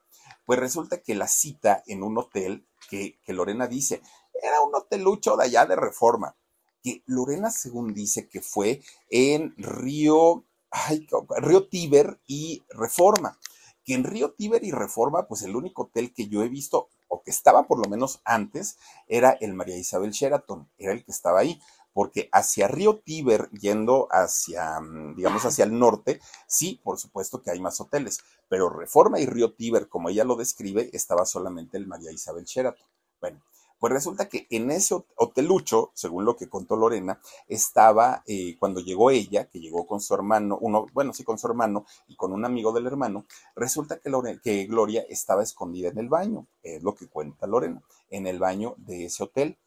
[0.45, 4.01] pues resulta que la cita en un hotel que, Lorena dice,
[4.41, 6.35] era un hotelucho de allá de Reforma,
[6.81, 13.39] que Lorena según dice que fue en Río, ay, Río Tíber y Reforma,
[13.83, 17.23] que en Río Tíber y Reforma, pues el único hotel que yo he visto, o
[17.23, 18.77] que estaba por lo menos antes,
[19.07, 21.59] era el María Isabel Sheraton, era el que estaba ahí.
[21.93, 27.49] Porque hacia Río Tíber, yendo hacia, mm, digamos, hacia el norte, sí, por supuesto que
[27.49, 31.87] hay más hoteles, pero Reforma y Río Tíber, como ella lo describe, estaba solamente el
[31.87, 32.85] María Isabel Sheraton.
[33.19, 33.41] Bueno,
[33.79, 39.11] pues resulta que en ese hotelucho, según lo que contó Lorena, estaba eh, cuando llegó
[39.11, 42.45] ella, que llegó con su hermano, uno, bueno, sí, con su hermano y con un
[42.45, 47.07] amigo del hermano, resulta que, que Gloria estaba escondida en el baño, es lo que
[47.07, 49.57] cuenta Lorena, en el baño de ese hotel.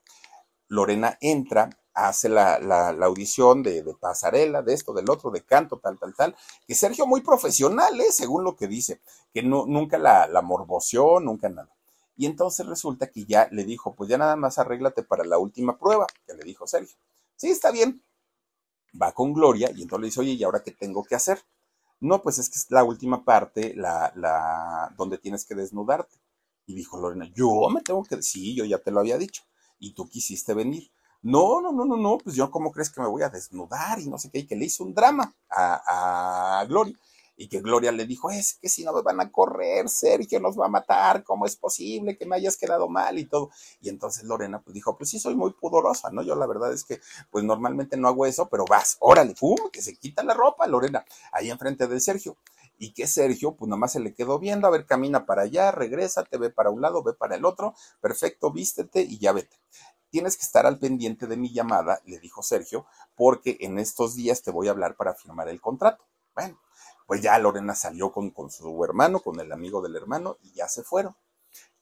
[0.69, 2.57] Lorena entra, hace la,
[3.03, 7.21] audición de, pasarela, de esto, del otro, de canto, tal, tal, tal, que Sergio muy
[7.21, 8.13] profesional, ¿eh?
[8.13, 9.01] según lo que dice,
[9.33, 11.69] que no, nunca la, la morboció, nunca nada.
[12.21, 15.79] Y entonces resulta que ya le dijo, pues ya nada más arréglate para la última
[15.79, 16.95] prueba, que le dijo Sergio.
[17.35, 18.03] Sí, está bien.
[19.01, 21.41] Va con Gloria y entonces le dice, oye, ¿y ahora qué tengo que hacer?
[21.99, 26.15] No, pues es que es la última parte, la, la, donde tienes que desnudarte.
[26.67, 29.45] Y dijo Lorena, yo me tengo que, sí, yo ya te lo había dicho.
[29.79, 30.91] Y tú quisiste venir.
[31.23, 34.11] No, no, no, no, no, pues yo cómo crees que me voy a desnudar y
[34.11, 36.99] no sé qué, y que le hizo un drama a, a Gloria.
[37.41, 40.61] Y que Gloria le dijo, es que si no me van a correr, Sergio nos
[40.61, 43.51] va a matar, ¿cómo es posible que me hayas quedado mal y todo?
[43.81, 46.21] Y entonces Lorena pues dijo, pues sí soy muy pudorosa, ¿no?
[46.21, 47.01] Yo la verdad es que
[47.31, 51.03] pues normalmente no hago eso, pero vas, órale, pum, que se quita la ropa, Lorena,
[51.33, 52.37] ahí enfrente de Sergio.
[52.77, 56.25] Y que Sergio, pues nomás se le quedó viendo, a ver, camina para allá, regresa,
[56.25, 59.57] te ve para un lado, ve para el otro, perfecto, vístete y ya vete
[60.11, 64.43] tienes que estar al pendiente de mi llamada, le dijo Sergio, porque en estos días
[64.43, 66.05] te voy a hablar para firmar el contrato.
[66.35, 66.59] Bueno,
[67.11, 70.69] pues ya Lorena salió con, con su hermano, con el amigo del hermano, y ya
[70.69, 71.17] se fueron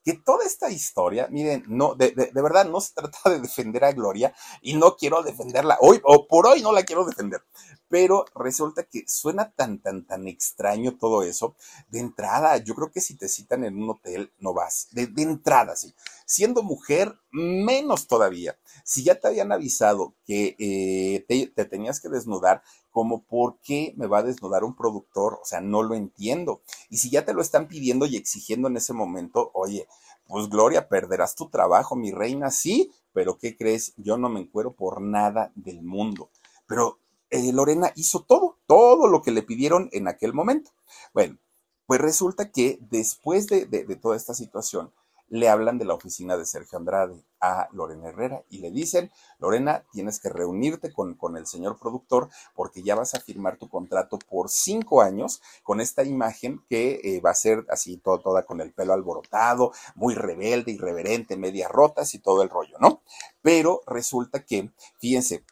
[0.02, 3.92] que toda esta historia, miren, no, de, de, verdad no se trata de defender a
[3.92, 7.42] Gloria y no quiero defenderla hoy, o por hoy no la quiero defender,
[7.90, 11.56] pero resulta que suena tan, tan, tan extraño todo eso.
[11.88, 14.88] De entrada, yo creo que si te citan en un hotel, no vas.
[14.92, 15.94] De, de entrada, sí.
[16.24, 18.58] Siendo mujer, menos todavía.
[18.84, 23.94] Si ya te habían avisado que eh, te, te tenías que desnudar, como por qué
[23.96, 26.62] me va a desnudar un productor, o sea, no lo entiendo.
[26.90, 29.86] Y si ya te lo están pidiendo y exigiendo en ese momento, oye,
[30.26, 33.94] pues Gloria, perderás tu trabajo, mi reina, sí, pero ¿qué crees?
[33.96, 36.30] Yo no me encuero por nada del mundo.
[36.66, 36.98] Pero
[37.30, 40.70] eh, Lorena hizo todo, todo lo que le pidieron en aquel momento.
[41.14, 41.38] Bueno,
[41.86, 44.92] pues resulta que después de toda esta situación,
[45.28, 49.84] le hablan de la oficina de Sergio Andrade a Lorena Herrera y le dicen, Lorena,
[49.92, 54.18] tienes que reunirte con, con el señor productor porque ya vas a firmar tu contrato
[54.18, 58.72] por cinco años con esta imagen que eh, va a ser así toda con el
[58.72, 63.02] pelo alborotado, muy rebelde, irreverente, medias rotas y todo el rollo, ¿no?
[63.42, 65.44] Pero resulta que, fíjense,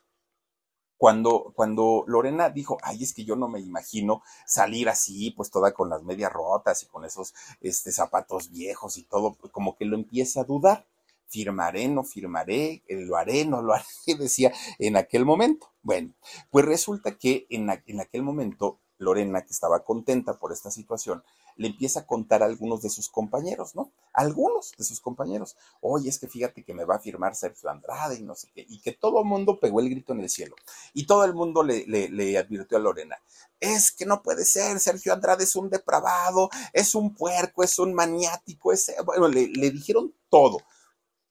[0.97, 5.73] cuando, cuando Lorena dijo, ay, es que yo no me imagino salir así, pues toda
[5.73, 9.85] con las medias rotas y con esos este, zapatos viejos y todo, pues como que
[9.85, 10.87] lo empieza a dudar.
[11.29, 13.85] Firmaré, no firmaré, eh, lo haré, no lo haré,
[14.19, 15.73] decía en aquel momento.
[15.83, 16.15] Bueno,
[16.51, 21.23] pues resulta que en, en aquel momento Lorena, que estaba contenta por esta situación,
[21.57, 23.91] le empieza a contar a algunos de sus compañeros, ¿no?
[24.13, 25.57] Algunos de sus compañeros.
[25.81, 28.67] Oye, es que fíjate que me va a firmar Sergio Andrade y no sé qué.
[28.69, 30.57] Y que todo el mundo pegó el grito en el cielo.
[30.93, 33.17] Y todo el mundo le, advirtió a Lorena.
[33.59, 37.95] Es que no puede ser, Sergio Andrade es un depravado, es un puerco, es un
[37.95, 38.93] maniático, es...
[39.05, 40.59] Bueno, le dijeron todo.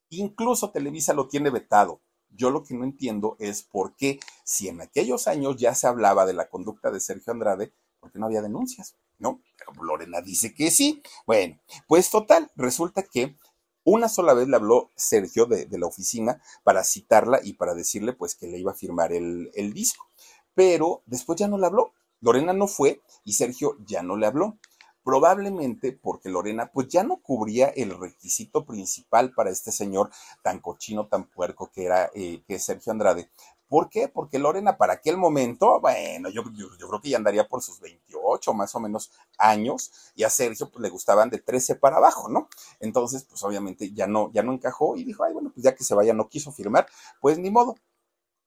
[0.10, 2.02] Incluso Televisa lo tiene vetado.
[2.36, 6.26] Yo lo que no entiendo es por qué, si en aquellos años ya se hablaba
[6.26, 8.96] de la conducta de Sergio Andrade, ¿por qué no había denuncias?
[9.18, 9.42] ¿No?
[9.58, 11.02] Pero Lorena dice que sí.
[11.26, 13.36] Bueno, pues total, resulta que
[13.84, 18.36] una sola vez le habló Sergio de, la oficina para citarla y para decirle pues
[18.36, 20.10] que le iba a firmar el, el disco.
[20.54, 21.94] Pero después ya no le habló.
[22.20, 24.58] Lorena no fue y Sergio ya no le habló
[25.06, 30.10] probablemente porque Lorena pues ya no cubría el requisito principal para este señor
[30.42, 33.30] tan cochino, tan puerco que era eh, que Sergio Andrade.
[33.68, 34.08] ¿Por qué?
[34.08, 38.54] Porque Lorena para aquel momento, bueno, yo, yo, creo que ya andaría por sus 28
[38.56, 42.50] más o menos años y a Sergio pues le gustaban de 13 para abajo, ¿no?
[42.80, 45.84] Entonces pues obviamente ya no, ya no encajó y dijo, ay bueno, pues ya que
[45.84, 46.88] se vaya no quiso firmar,
[47.22, 47.76] pues ni modo,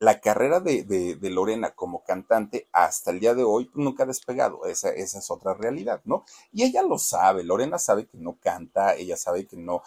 [0.00, 4.90] la carrera de, Lorena como cantante hasta el día de hoy nunca ha despegado, esa,
[4.90, 6.24] es otra realidad, ¿no?
[6.52, 9.82] Y ella lo sabe, Lorena sabe que no canta, ella sabe que no,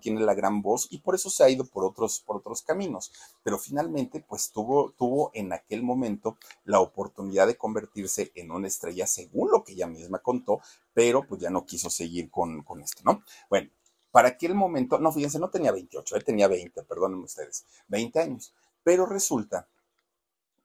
[0.00, 3.58] tiene la gran voz y por eso se ha ido por otros, por caminos, pero
[3.58, 9.64] finalmente pues tuvo, en aquel momento la oportunidad de convertirse en una estrella según lo
[9.64, 10.60] que ella misma contó,
[10.94, 13.22] pero pues ya no quiso seguir con, esto, ¿no?
[13.50, 13.70] Bueno,
[14.10, 18.54] para aquel momento, no, fíjense, no tenía 28, él tenía 20, perdónenme ustedes, 20 años.
[18.86, 19.66] Pero resulta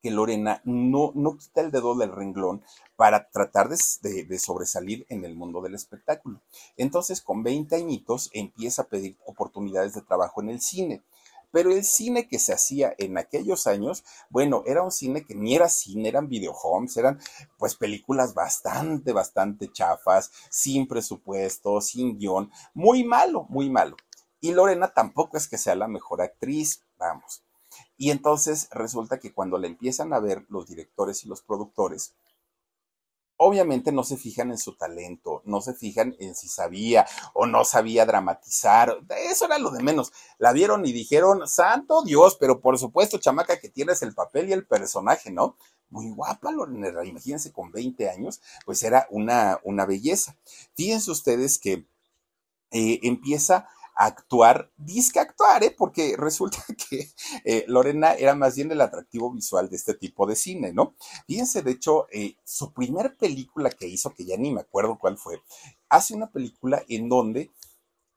[0.03, 2.63] que Lorena no, no quita el dedo del renglón
[2.95, 6.39] para tratar de, sobresalir en el mundo del espectáculo.
[6.77, 11.01] Entonces, con 20 añitos, empieza a pedir oportunidades de trabajo en el cine.
[11.49, 15.55] Pero el cine que se hacía en aquellos años, bueno, era un cine que ni
[15.55, 17.19] era cine, eran videohomes, eran
[17.57, 23.97] pues películas bastante, bastante chafas, sin presupuesto, sin guion, muy malo, muy malo.
[24.39, 27.41] Y Lorena tampoco es que sea la mejor actriz, vamos.
[28.01, 32.15] Y entonces resulta que cuando la empiezan a ver los directores y los productores,
[33.37, 37.63] obviamente no se fijan en su talento, no se fijan en si sabía o no
[37.63, 38.97] sabía dramatizar,
[39.29, 40.13] eso era lo de menos.
[40.39, 44.53] La vieron y dijeron, santo Dios, pero por supuesto, chamaca, que tienes el papel y
[44.53, 45.55] el personaje, ¿no?
[45.91, 50.35] Muy guapa, Lorena, imagínense con 20 años, pues era una, una belleza.
[50.73, 51.85] Fíjense ustedes que
[52.71, 55.75] eh, empieza actuar, disque actuar, ¿eh?
[55.77, 56.57] porque resulta
[56.89, 57.11] que
[57.45, 60.95] eh, Lorena era más bien el atractivo visual de este tipo de cine, ¿no?
[61.27, 65.17] Fíjense, de hecho, eh, su primer película que hizo, que ya ni me acuerdo cuál
[65.17, 65.41] fue,
[65.89, 67.51] hace una película en donde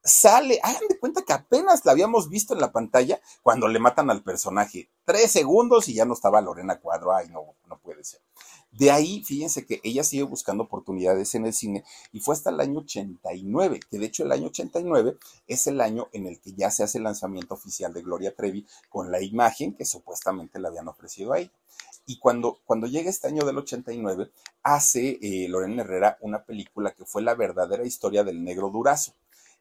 [0.03, 4.09] sale, hagan de cuenta que apenas la habíamos visto en la pantalla cuando le matan
[4.11, 4.89] al personaje.
[5.03, 8.21] Tres segundos y ya no estaba Lorena Cuadro, ay, no, no puede ser.
[8.77, 12.59] De ahí, fíjense que ella sigue buscando oportunidades en el cine y fue hasta el
[12.59, 16.69] año 89, que de hecho el año 89 es el año en el que ya
[16.69, 20.89] se hace el lanzamiento oficial de Gloria Trevi con la imagen que supuestamente le habían
[20.89, 21.51] ofrecido a ella.
[22.05, 24.29] Y cuando, cuando llega este año del 89,
[24.61, 29.13] hace eh, Lorena Herrera una película que fue la verdadera historia del negro durazo.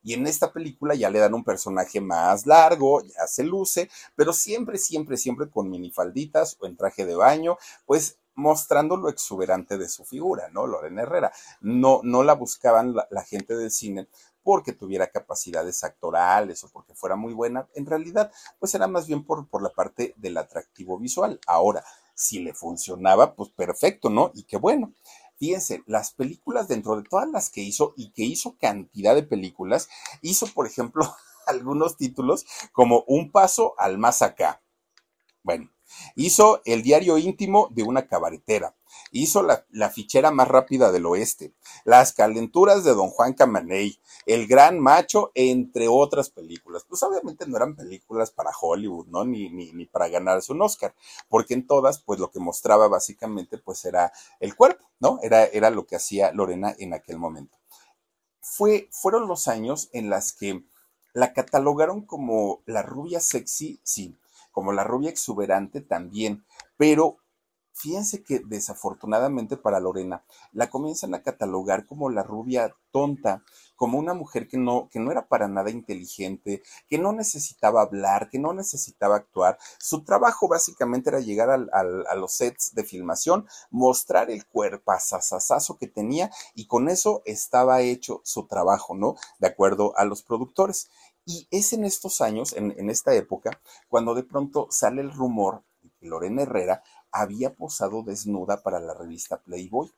[0.02, 4.32] Y en esta película ya le dan un personaje más largo, ya se luce, pero
[4.32, 9.88] siempre, siempre, siempre con minifalditas o en traje de baño, pues mostrando lo exuberante de
[9.88, 10.66] su figura, ¿no?
[10.66, 11.32] Lorena Herrera.
[11.60, 14.08] No, no la buscaban la, gente del cine
[14.42, 17.68] porque tuviera capacidades actorales o porque fuera muy buena.
[17.74, 21.40] En realidad, pues era más bien por, por la parte del atractivo visual.
[21.46, 24.30] Ahora, si le funcionaba, pues perfecto, ¿no?
[24.34, 24.92] Y qué bueno.
[25.38, 29.88] Fíjense, las películas dentro de todas las que hizo y que hizo cantidad de películas,
[30.22, 31.04] hizo, por ejemplo,
[31.46, 34.62] algunos títulos como Un paso al más acá.
[35.42, 35.70] Bueno,
[36.14, 38.74] Hizo el diario íntimo de una cabaretera.
[39.10, 41.52] Hizo la, fichera más rápida del oeste.
[41.84, 43.98] Las calenturas de Don Juan Camaney.
[44.26, 46.84] El gran macho, entre otras películas.
[46.88, 49.24] Pues obviamente no eran películas para Hollywood, ¿no?
[49.24, 50.94] Ni, ni, ni para ganarse un Oscar.
[51.28, 55.18] Porque en todas, pues lo que mostraba básicamente, pues era el cuerpo, ¿no?
[55.22, 57.56] Era, era lo que hacía Lorena en aquel momento.
[58.40, 60.64] Fue, fueron los años en las que
[61.14, 64.16] la catalogaron como la rubia sexy, sí,
[64.54, 66.46] como la rubia exuberante también,
[66.78, 67.18] pero
[67.74, 73.42] fíjense que desafortunadamente para Lorena la comienzan a catalogar como la rubia tonta,
[73.74, 78.30] como una mujer que no, que no era para nada inteligente, que no necesitaba hablar,
[78.30, 79.58] que no necesitaba actuar.
[79.78, 85.88] Su trabajo básicamente era llegar a los sets de filmación, mostrar el cuerpo sasasazo que
[85.88, 89.16] tenía y con eso estaba hecho su trabajo, ¿no?
[89.40, 90.88] De acuerdo a los productores.
[91.26, 95.90] Y es en estos años, en, esta época, cuando de pronto sale el rumor de
[95.90, 99.90] que Lorena Herrera había posado desnuda para la revista Playboy.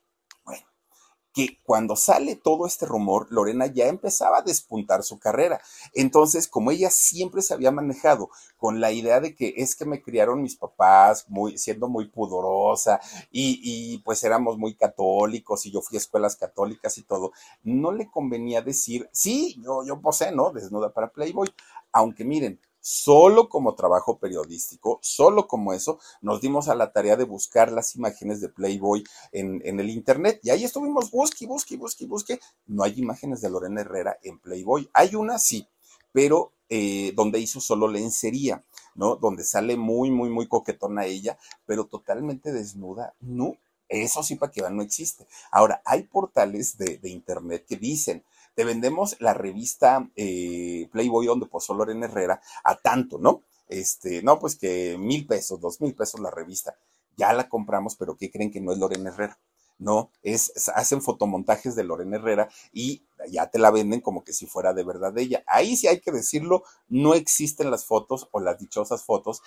[1.37, 5.61] Que cuando sale todo este rumor, Lorena ya empezaba a despuntar su carrera.
[5.93, 10.01] Entonces, como ella siempre se había manejado con la idea de que es que me
[10.01, 15.99] criaron mis papás muy, siendo muy pudorosa y, pues éramos muy católicos y yo fui
[15.99, 20.01] a escuelas católicas y todo, no le convenía decir, sí, yo, yo
[20.33, 20.53] ¿no?
[20.53, 21.49] Desnuda para Playboy.
[21.93, 27.25] Aunque miren, solo como trabajo periodístico, solo como eso, nos dimos a la tarea de
[27.25, 30.39] buscar las imágenes de Playboy en, el Internet.
[30.45, 32.39] Y ahí estuvimos, busque, busque, busque, busque.
[32.67, 34.89] No hay imágenes de Lorena Herrera en Playboy.
[34.93, 35.67] Hay una, sí,
[36.13, 39.17] pero eh, donde hizo solo lencería, ¿no?
[39.17, 43.57] Donde sale muy, muy, muy coquetona ella, pero totalmente desnuda, no.
[43.89, 45.27] Eso sí, para que vean, no existe.
[45.51, 48.25] Ahora, hay portales de, de Internet que dicen,
[48.57, 53.43] te vendemos la revista eh, Playboy donde posó Lorena Herrera a tanto, ¿no?
[53.69, 56.75] Este, no, pues que mil pesos, dos mil pesos la revista.
[57.19, 59.39] Ya la compramos, pero ¿qué creen que no es Lorena Herrera?
[59.79, 64.47] No, es, hacen fotomontajes de Lorena Herrera y ya te la venden como que si
[64.47, 65.45] fuera de verdad ella.
[65.47, 69.43] Ahí sí hay que decirlo, no existen las fotos o las dichosas fotos,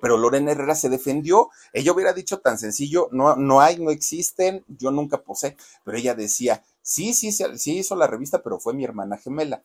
[0.00, 1.50] pero Lorena Herrera se defendió.
[1.72, 6.14] Ella hubiera dicho tan sencillo, no, no hay, no existen, yo nunca posé, pero ella
[6.14, 9.62] decía, Sí, sí, sí hizo la revista, pero fue mi hermana gemela,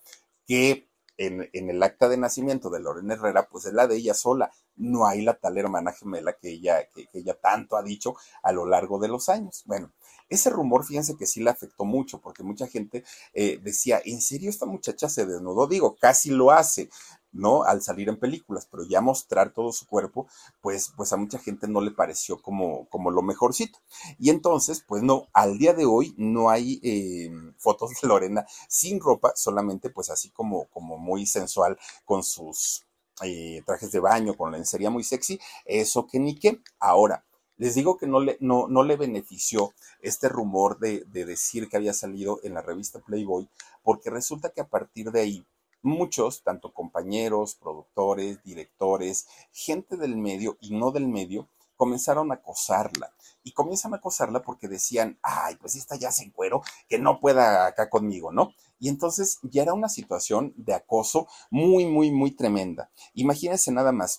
[0.47, 0.87] que
[1.19, 4.51] en, el acta de nacimiento de Lorena Herrera, pues es la de ella sola.
[4.77, 8.65] No hay la tal hermana gemela que ella, que, ella tanto ha dicho a lo
[8.65, 9.63] largo de los años.
[9.65, 9.91] Bueno,
[10.29, 14.49] ese rumor, fíjense que sí le afectó mucho, porque mucha gente eh, decía, ¿en serio
[14.49, 15.67] esta muchacha se desnudó?
[15.67, 16.89] Digo, casi lo hace.
[17.31, 17.63] ¿no?
[17.63, 20.27] Al salir en películas, pero ya mostrar todo su cuerpo,
[20.61, 23.79] pues, pues a mucha gente no le pareció como, como lo mejorcito.
[24.17, 28.99] Y entonces, pues no, al día de hoy no hay eh, fotos de Lorena sin
[28.99, 32.85] ropa, solamente pues así como, como muy sensual con sus
[33.21, 36.61] eh, trajes de baño, con lencería muy sexy, eso que ni qué.
[36.79, 37.25] Ahora,
[37.59, 41.77] les digo que no le, no, no le benefició este rumor de, de decir que
[41.77, 43.47] había salido en la revista Playboy,
[43.83, 45.45] porque resulta que a partir de ahí,
[45.81, 51.47] muchos, tanto compañeros, productores, directores, gente del medio y no del medio,
[51.79, 53.13] comenzaron a acosarla.
[53.41, 57.67] Y comienzan a acosarla porque decían, ay, pues esta ya se encuero, que no pueda
[57.67, 58.53] acá conmigo, ¿no?
[58.79, 62.89] Y entonces ya era una situación de acoso muy, muy, muy tremenda.
[63.13, 64.17] Imagínense nada más,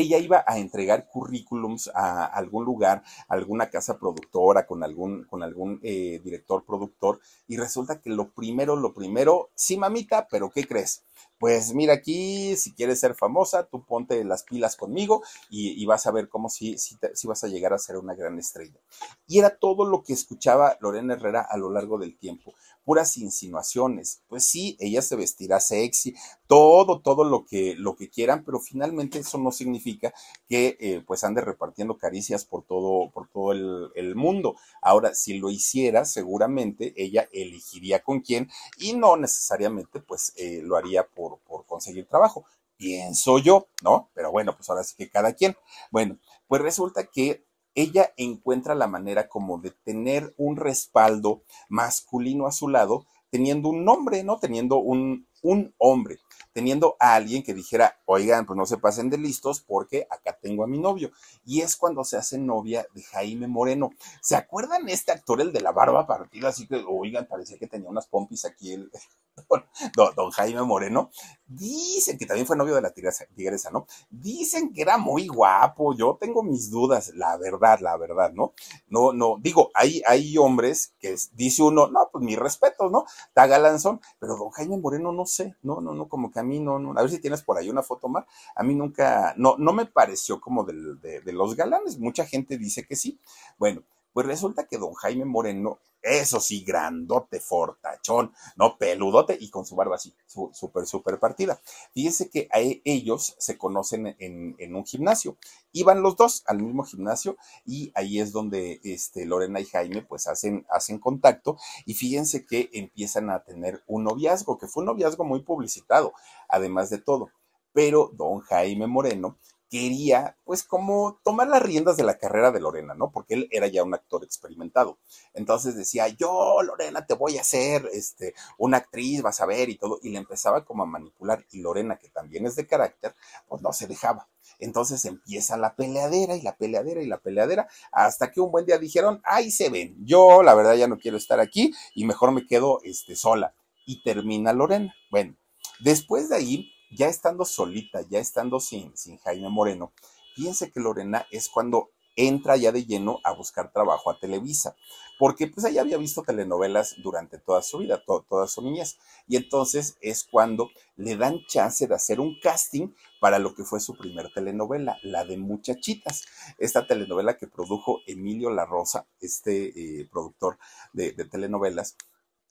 [0.00, 5.42] ella iba a entregar currículums a algún lugar, a alguna casa productora, con algún, con
[5.42, 10.66] algún eh, director productor, y resulta que lo primero, lo primero, sí, mamita, pero ¿qué
[10.66, 11.04] crees?
[11.38, 16.12] Pues mira aquí, si quieres ser famosa, tú ponte las pilas conmigo y, vas a
[16.12, 16.76] ver cómo si,
[17.24, 18.78] vas a llegar a ser una gran estrella.
[19.26, 22.52] Y era todo lo que escuchaba Lorena Herrera a lo largo del tiempo
[22.88, 24.22] puras insinuaciones.
[24.28, 26.14] Pues sí, ella se vestirá sexy,
[26.46, 30.14] todo, todo lo que, lo que quieran, pero finalmente eso no significa
[30.48, 34.56] que eh, pues ande repartiendo caricias por todo, por todo el, mundo.
[34.80, 38.48] Ahora, si lo hiciera, seguramente ella elegiría con quién
[38.78, 42.44] y no necesariamente pues eh, lo haría por, por conseguir trabajo.
[42.76, 44.10] Pienso yo, ¿no?
[44.14, 45.56] Pero bueno, pues ahora sí que cada quien.
[45.90, 52.52] Bueno, pues resulta que ella encuentra la manera como de tener un respaldo masculino a
[52.52, 54.38] su lado, teniendo un nombre, ¿no?
[54.38, 56.18] Teniendo un, un hombre
[56.58, 60.64] teniendo a alguien que dijera, oigan, pues no se pasen de listos porque acá tengo
[60.64, 61.12] a mi novio.
[61.44, 63.90] Y es cuando se hace novia de Jaime Moreno.
[64.20, 66.48] ¿Se acuerdan este actor, el de la barba partida?
[66.48, 68.90] Así que, oigan, parecía que tenía unas pompis aquí el
[70.16, 71.12] don, Jaime Moreno.
[71.48, 73.86] Dicen que también fue novio de la tigresa, ¿no?
[74.10, 75.94] Dicen que era muy guapo.
[75.94, 78.52] Yo tengo mis dudas, la verdad, la verdad, ¿no?
[78.88, 83.04] No, no, digo, hay, hay hombres que dice uno, no, pues mi respeto, ¿no?
[83.28, 86.60] Está galanzón, pero don Jaime Moreno no sé, no, no, no, como que a mí
[86.60, 89.56] no, no, a ver si tienes por ahí una foto más, a mí nunca, no,
[89.58, 93.18] no me pareció como de, de los galanes, mucha gente dice que sí.
[93.58, 93.82] Bueno,
[94.12, 99.74] pues resulta que don Jaime Moreno, eso sí, grandote, fortachón, no peludote y con su
[99.74, 101.60] barba así, súper, súper partida.
[101.92, 102.48] Fíjense que
[102.84, 105.36] ellos se conocen en, un gimnasio.
[105.72, 110.28] Iban los dos al mismo gimnasio y ahí es donde este, Lorena y Jaime pues
[110.28, 115.24] hacen, hacen contacto y fíjense que empiezan a tener un noviazgo, que fue un noviazgo
[115.24, 116.12] muy publicitado,
[116.48, 117.30] además de todo.
[117.72, 119.36] Pero don Jaime Moreno
[119.70, 123.10] quería, pues, como tomar las riendas de la carrera de Lorena, ¿no?
[123.10, 124.98] Porque él era ya un actor experimentado.
[125.34, 129.76] Entonces decía, yo, Lorena, te voy a hacer, este, una actriz, vas a ver y
[129.76, 129.98] todo.
[130.02, 131.44] Y le empezaba como a manipular.
[131.50, 133.14] Y Lorena, que también es de carácter,
[133.46, 134.28] pues no se dejaba.
[134.58, 138.78] Entonces empieza la peleadera y la peleadera y la peleadera, hasta que un buen día
[138.78, 142.46] dijeron, ahí se ven, yo la verdad ya no quiero estar aquí y mejor me
[142.46, 143.54] quedo, este, sola.
[143.86, 144.94] Y termina Lorena.
[145.10, 145.36] Bueno,
[145.80, 149.92] después de ahí ya estando solita, ya estando sin, sin Jaime Moreno,
[150.34, 154.74] fíjense que Lorena es cuando entra ya de lleno a buscar trabajo a Televisa,
[155.20, 159.96] porque pues ella había visto telenovelas durante toda su vida, toda su niñez, y entonces
[160.00, 164.32] es cuando le dan chance de hacer un casting para lo que fue su primer
[164.32, 166.24] telenovela, la de Muchachitas,
[166.58, 170.58] esta telenovela que produjo Emilio La Rosa, este eh, productor
[170.92, 171.96] de, de telenovelas,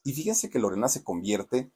[0.01, 1.71] y fíjense que Lorena se convierte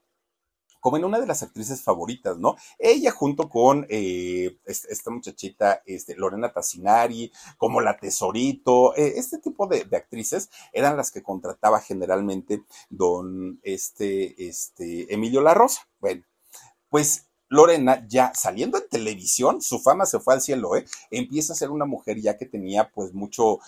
[0.82, 2.58] como en una de las actrices favoritas, ¿no?
[2.78, 9.68] Ella junto con eh, esta muchachita, este, Lorena Tassinari, como la Tesorito, eh, este tipo
[9.68, 15.88] de, actrices eran las que contrataba generalmente don este, este, Emilio La Rosa.
[16.00, 16.24] Bueno,
[16.90, 20.86] pues Lorena ya saliendo en televisión, su fama se fue al cielo, ¿eh?
[21.12, 23.60] Empieza a ser una mujer ya que tenía pues mucho,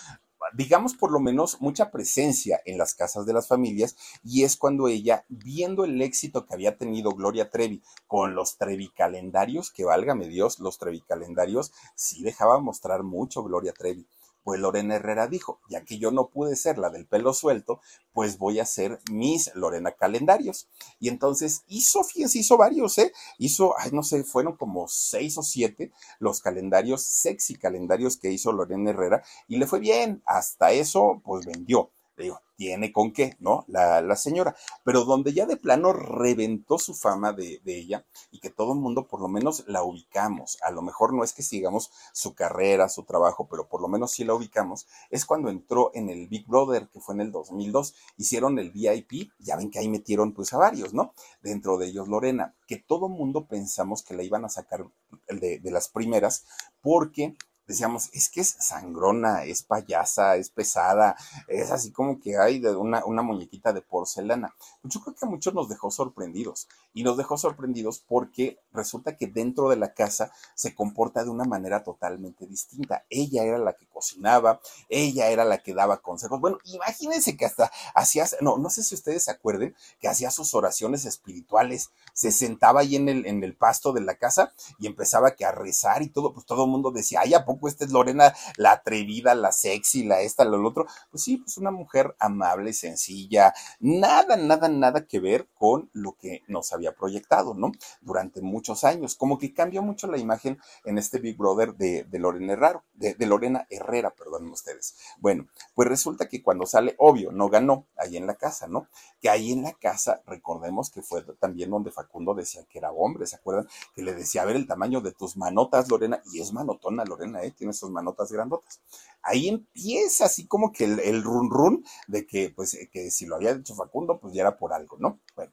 [0.54, 4.88] digamos por lo menos mucha presencia en las casas de las familias y es cuando
[4.88, 10.28] ella, viendo el éxito que había tenido Gloria Trevi con los Trevi calendarios, que válgame
[10.28, 14.08] Dios, los Trevi calendarios sí dejaba mostrar mucho Gloria Trevi.
[14.44, 17.82] Pues Lorena Herrera dijo, ya que yo no pude ser la del pelo suelto,
[18.14, 20.70] pues voy a ser mis Lorena Calendarios.
[21.00, 23.14] Y entonces hizo, fíjense, hizo varios, ¿eh?
[23.38, 28.52] Hizo, ay, no sé, fueron como seis o siete los calendarios, sexy calendarios que hizo
[28.52, 30.22] Lorena Herrera y le fue bien.
[30.26, 31.92] Hasta eso, pues vendió.
[32.16, 33.66] Le digo, tiene con qué, ¿no?
[33.68, 34.56] La, señora.
[34.84, 39.08] Pero donde ya de plano reventó su fama de, ella y que todo el mundo
[39.08, 40.58] por lo menos la ubicamos.
[40.62, 44.12] A lo mejor no es que sigamos su carrera, su trabajo, pero por lo menos
[44.12, 44.88] sí la ubicamos.
[45.10, 47.96] Es cuando entró en el Big Brother, que fue en el 2002.
[48.18, 51.14] Hicieron el VIP, ya ven que ahí metieron pues a varios, ¿no?
[51.42, 54.86] Dentro de ellos Lorena, que todo el mundo pensamos que la iban a sacar
[55.28, 56.46] de, de las primeras
[56.82, 57.36] porque
[57.68, 61.16] decíamos, es que es sangrona, es payasa, es pesada,
[61.48, 64.56] es así como que hay de una, una muñequita de porcelana.
[64.84, 69.28] Yo creo que a muchos nos dejó sorprendidos y nos dejó sorprendidos porque resulta que
[69.28, 73.06] dentro de la casa se comporta de una manera totalmente distinta.
[73.10, 76.40] Ella era la que cocinaba, ella era la que daba consejos.
[76.42, 80.54] Bueno, imagínense que hasta hacía, no, no sé si ustedes se acuerden, que hacía sus
[80.54, 85.36] oraciones espirituales, se sentaba ahí en el, en el pasto de la casa y empezaba
[85.36, 87.92] que a rezar y todo, pues todo el mundo decía, ay, ¿a poco esta es
[87.92, 90.86] Lorena la atrevida, la sexy, la esta, lo otro?
[91.10, 96.44] Pues sí, pues una mujer amable, sencilla, nada, nada, nada que ver con lo que
[96.48, 97.72] nos había proyectado, ¿no?
[98.02, 102.54] Durante muchos años, como que cambió mucho la imagen en este Big Brother de, Lorena
[102.54, 104.96] Herrero, de, de Lorena Herrera Herrera, perdonen ustedes.
[105.20, 108.88] Bueno, pues resulta que cuando sale, obvio, no ganó ahí en la casa, ¿no?
[109.22, 113.28] Que ahí en la casa, recordemos que fue también donde Facundo decía que era hombre,
[113.28, 113.68] ¿se acuerdan?
[113.94, 117.44] Que le decía, a ver el tamaño de tus manotas, Lorena, y es manotona Lorena,
[117.44, 117.52] ¿eh?
[117.52, 118.82] Tiene sus manotas grandotas.
[119.22, 123.36] Ahí empieza así como que el, el run run de que, pues, que si lo
[123.36, 125.20] había dicho Facundo, pues ya era por algo, ¿no?
[125.36, 125.52] Bueno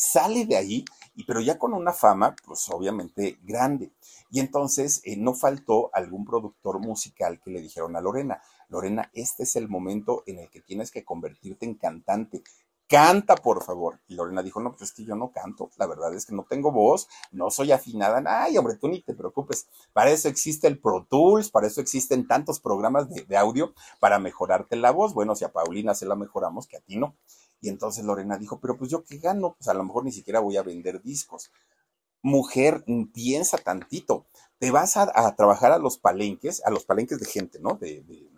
[0.00, 0.84] sale de ahí,
[1.14, 3.92] y, pero ya con una fama, pues obviamente grande.
[4.30, 8.40] Y entonces eh, no faltó algún productor musical que le dijeron a Lorena,
[8.70, 12.42] Lorena, este es el momento en el que tienes que convertirte en cantante.
[12.88, 14.00] Canta, por favor.
[14.08, 15.70] Y Lorena dijo, no, pues es que yo no canto.
[15.76, 18.22] La verdad es que no tengo voz, no soy afinada.
[18.26, 19.68] Ay, hombre, tú ni te preocupes.
[19.92, 24.18] Para eso existe el Pro Tools, para eso existen tantos programas de, de audio para
[24.18, 25.12] mejorarte la voz.
[25.12, 27.16] Bueno, si a Paulina se la mejoramos, que a ti no.
[27.60, 30.40] Y entonces Lorena dijo, pero pues yo qué gano, pues a lo mejor ni siquiera
[30.40, 31.50] voy a vender discos.
[32.22, 34.26] Mujer, piensa tantito,
[34.58, 37.74] te vas a, trabajar a los palenques, a los palenques de gente, ¿no?
[37.74, 38.30] De, de,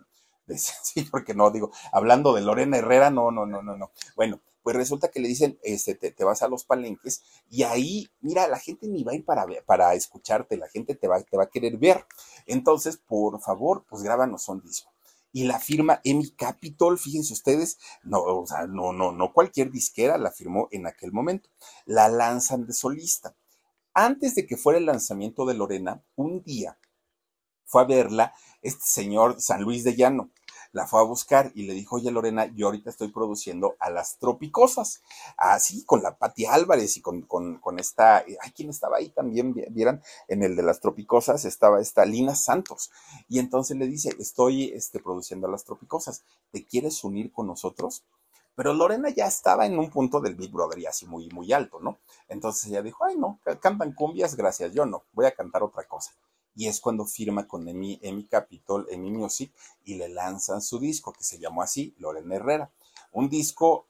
[0.57, 3.91] sí, porque no, digo, hablando de Lorena Herrera, no, no, no, no, no.
[4.15, 8.47] Bueno, pues resulta que le dicen, este, te, vas a los palenques y ahí, mira,
[8.47, 11.43] la gente ni va a ir para, para escucharte, la gente te va, te va
[11.43, 12.05] a querer ver.
[12.45, 14.92] Entonces, por favor, pues grábanos un disco
[15.33, 20.17] y la firma Emi Capitol, fíjense ustedes, no, o sea, no, no, no cualquier disquera
[20.17, 21.49] la firmó en aquel momento.
[21.85, 23.35] La lanzan de solista.
[23.95, 26.77] Antes de que fuera el lanzamiento de Lorena, un día
[27.65, 30.29] fue a verla este señor San Luis de Llano
[30.73, 34.17] la fue a buscar y le dijo, oye Lorena, yo ahorita estoy produciendo a las
[34.17, 35.01] tropicosas,
[35.37, 39.53] así con la Pati Álvarez y con, con, con esta, ay, ¿quién estaba ahí también?
[39.69, 42.91] Vieran, en el de las tropicosas estaba esta Lina Santos.
[43.29, 48.03] Y entonces le dice, estoy este, produciendo a las tropicosas, ¿te quieres unir con nosotros?
[48.55, 51.79] Pero Lorena ya estaba en un punto del Big Brother y así muy, muy alto,
[51.79, 51.99] ¿no?
[52.27, 56.13] Entonces ella dijo, ay, no, cantan cumbias, gracias, yo no, voy a cantar otra cosa
[56.55, 59.51] y es cuando firma con Emi, Emi Capitol, Emi Music,
[59.83, 62.71] y le lanzan su disco, que se llamó así, Lorena Herrera.
[63.11, 63.87] Un disco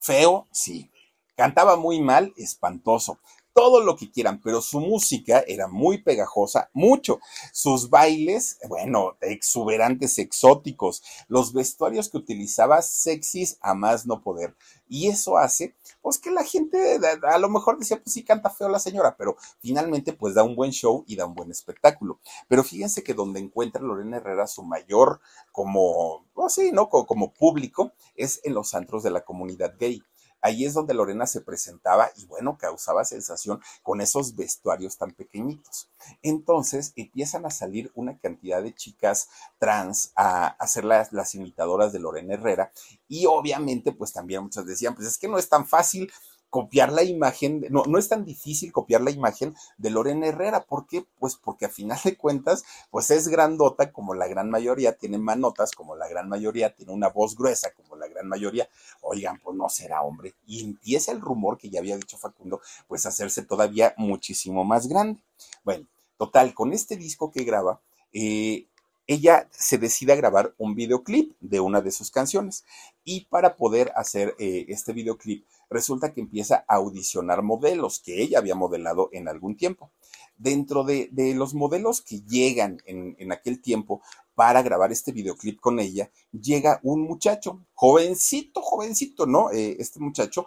[0.00, 0.90] feo, sí.
[1.36, 3.18] Cantaba muy mal, espantoso
[3.54, 7.20] todo lo que quieran, pero su música era muy pegajosa, mucho.
[7.52, 11.02] Sus bailes, bueno, exuberantes, exóticos.
[11.28, 14.54] Los vestuarios que utilizaba, sexys a más no poder.
[14.88, 18.68] Y eso hace, pues que la gente a lo mejor decía, pues sí canta feo
[18.68, 22.20] la señora, pero finalmente pues da un buen show y da un buen espectáculo.
[22.46, 26.90] Pero fíjense que donde encuentra Lorena Herrera su mayor como, pues sí, ¿no?
[26.90, 30.02] como público es en los antros de la comunidad gay.
[30.42, 35.88] Ahí es donde Lorena se presentaba y bueno, causaba sensación con esos vestuarios tan pequeñitos.
[36.20, 39.28] Entonces empiezan a salir una cantidad de chicas
[39.58, 42.72] trans a hacer las, las imitadoras de Lorena Herrera
[43.08, 46.12] y obviamente pues también muchas decían, pues es que no es tan fácil
[46.52, 50.66] copiar la imagen, no, no es tan difícil copiar la imagen de Lorena Herrera.
[50.66, 51.02] ¿Por qué?
[51.18, 55.70] Pues porque a final de cuentas, pues es grandota como la gran mayoría, tiene manotas
[55.70, 58.68] como la gran mayoría, tiene una voz gruesa como la gran mayoría.
[59.00, 60.34] Oigan, pues no será hombre.
[60.46, 65.22] Y empieza el rumor que ya había dicho Facundo, pues hacerse todavía muchísimo más grande.
[65.64, 65.86] Bueno,
[66.18, 67.80] total, con este disco que graba,
[68.12, 68.66] eh,
[69.06, 72.64] ella se decide a grabar un videoclip de una de sus canciones.
[73.04, 78.38] Y para poder hacer eh, este videoclip, resulta que empieza a audicionar modelos que ella
[78.38, 79.90] había modelado en algún tiempo.
[80.36, 84.02] Dentro de, los modelos que llegan en, aquel tiempo
[84.34, 89.50] para grabar este videoclip con ella, llega un muchacho, jovencito, jovencito, ¿no?
[89.50, 90.46] Eh, este muchacho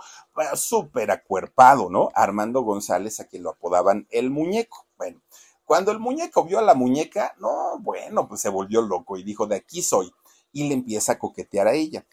[0.56, 2.10] súper acuerpado, ¿no?
[2.14, 4.86] Armando González, a quien lo apodaban el muñeco.
[4.98, 5.22] Bueno,
[5.66, 9.48] cuando el muñeco vio a la muñeca, no, bueno, pues se volvió loco y dijo,
[9.48, 10.12] de aquí soy.
[10.52, 12.06] Y le empieza a coquetear a ella.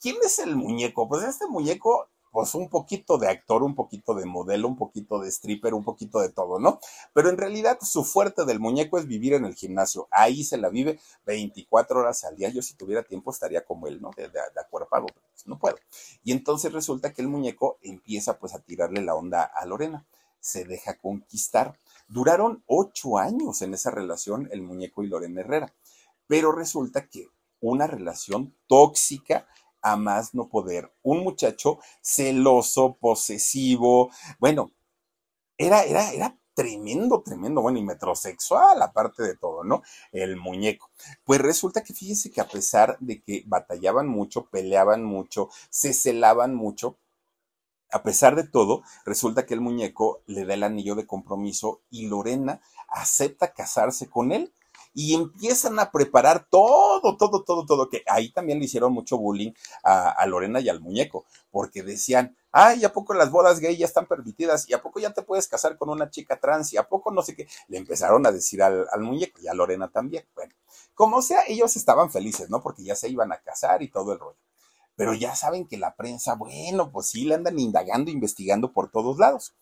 [0.00, 1.08] ¿Quién es el muñeco?
[1.08, 5.28] Pues este muñeco pues un poquito de actor, un poquito de modelo, un poquito de
[5.28, 6.78] stripper, un poquito de todo, ¿no?
[7.12, 10.08] Pero en realidad su fuerte del muñeco es vivir en el gimnasio.
[10.10, 12.48] Ahí se la vive 24 horas al día.
[12.50, 14.10] Yo si tuviera tiempo estaría como él, ¿no?
[14.16, 15.76] De, de, acuerpado, pero pues no puedo.
[16.22, 20.06] Y entonces resulta que el muñeco empieza pues a tirarle la onda a Lorena.
[20.38, 21.78] Se deja conquistar.
[22.08, 25.74] Duraron ocho años en esa relación el muñeco y Lorena Herrera.
[26.26, 27.28] Pero resulta que
[27.60, 29.46] una relación tóxica,
[29.82, 30.92] a más no poder.
[31.02, 34.72] Un muchacho celoso, posesivo, bueno,
[35.58, 39.82] era, era, era tremendo, tremendo, bueno, y metrosexual, aparte de todo, ¿no?
[40.12, 40.90] El muñeco.
[41.24, 46.54] Pues resulta que fíjense que a pesar de que batallaban mucho, peleaban mucho, se celaban
[46.54, 46.98] mucho,
[47.92, 52.06] a pesar de todo, resulta que el muñeco le da el anillo de compromiso y
[52.06, 54.52] Lorena acepta casarse con él
[54.94, 59.52] y empiezan a preparar todo, todo, todo, todo, que ahí también le hicieron mucho bullying
[59.84, 64.06] a, Lorena y al muñeco, porque decían, Ay, ¿a poco las bodas gay ya están
[64.06, 64.68] permitidas?
[64.68, 66.72] ¿Y a poco ya te puedes casar con una chica trans?
[66.72, 67.46] ¿Y a poco no sé qué?
[67.68, 70.24] Le empezaron a decir al, al muñeco y a Lorena también.
[70.34, 70.52] Bueno,
[70.94, 72.60] como sea, ellos estaban felices, ¿no?
[72.60, 74.38] Porque ya se iban a casar y todo el rollo.
[74.96, 79.18] Pero ya saben que la prensa, bueno, pues sí, le andan indagando, investigando por todos
[79.18, 79.54] lados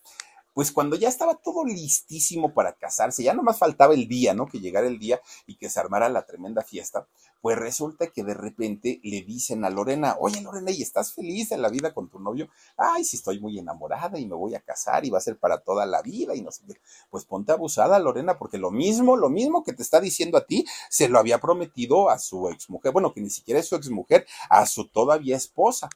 [0.59, 4.49] pues cuando ya estaba todo listísimo para casarse, ya nomás faltaba el día, ¿no?
[4.49, 7.07] Que llegara el día y que se armara la tremenda fiesta,
[7.41, 11.63] pues resulta que de repente le dicen a Lorena, oye Lorena, ¿y estás feliz en
[11.63, 12.49] la vida con tu novio?
[12.77, 15.61] Ay, sí estoy muy enamorada y me voy a casar y va a ser para
[15.61, 16.81] toda la vida y no sé qué.
[17.09, 20.67] Pues ponte abusada, Lorena, porque lo mismo, lo mismo que te está diciendo a ti,
[20.91, 24.67] se lo había prometido a su exmujer, bueno, que ni siquiera es su exmujer, a
[24.67, 25.89] su todavía esposa.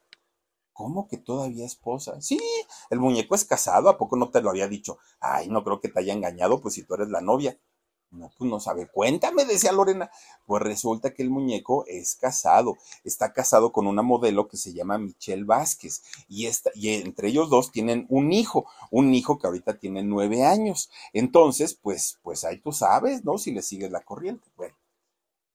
[0.72, 2.20] ¿Cómo que todavía esposa?
[2.20, 2.40] Sí,
[2.90, 4.98] el muñeco es casado, ¿a poco no te lo había dicho?
[5.20, 7.58] Ay, no creo que te haya engañado, pues si tú eres la novia.
[8.10, 8.88] No, pues no sabe.
[8.88, 10.10] Cuéntame, decía Lorena.
[10.44, 12.76] Pues resulta que el muñeco es casado.
[13.04, 16.02] Está casado con una modelo que se llama Michelle Vázquez.
[16.28, 18.66] Y, esta, y entre ellos dos tienen un hijo.
[18.90, 20.90] Un hijo que ahorita tiene nueve años.
[21.14, 23.38] Entonces, pues, pues ahí tú sabes, ¿no?
[23.38, 24.46] Si le sigues la corriente.
[24.58, 24.74] Bueno,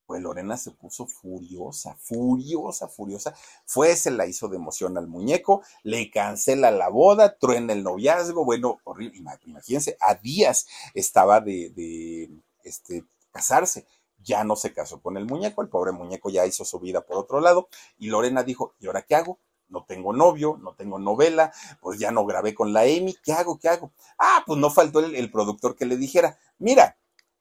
[0.08, 3.36] pues Lorena se puso furiosa, furiosa, furiosa.
[3.66, 8.46] Fue, se la hizo de emoción al muñeco, le cancela la boda, truena el noviazgo.
[8.46, 9.18] Bueno, horrible.
[9.46, 12.32] Imagínense, a días estaba de,
[12.64, 13.86] este, casarse.
[14.24, 17.18] Ya no se casó con el muñeco, el pobre muñeco ya hizo su vida por
[17.18, 17.68] otro lado.
[17.98, 19.40] Y Lorena dijo, ¿y ahora qué hago?
[19.70, 21.52] no tengo novio, no tengo novela,
[21.82, 23.60] pues ya no grabé con la Amy, ¿qué hago?
[23.60, 23.92] ¿Qué hago?
[24.18, 26.98] Ah, pues no faltó el, productor que le dijera, mira,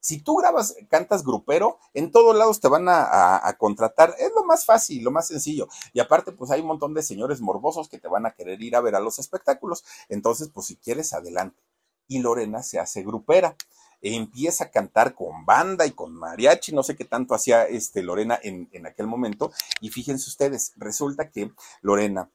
[0.06, 4.14] si tú grabas, cantas grupero, en todos lados te van a, contratar.
[4.20, 5.66] Es lo más fácil, lo más sencillo.
[5.92, 8.76] Y aparte, pues hay un montón de señores morbosos que te van a querer ir
[8.76, 9.84] a ver a los espectáculos.
[10.08, 11.60] Entonces, pues si quieres, adelante.
[12.06, 13.56] Y Lorena se hace grupera.
[14.00, 18.38] empieza a cantar con banda y con mariachi, no sé qué tanto hacía este Lorena
[18.40, 19.50] en, en aquel momento.
[19.80, 21.50] Y fíjense ustedes, resulta que
[21.82, 22.30] Lorena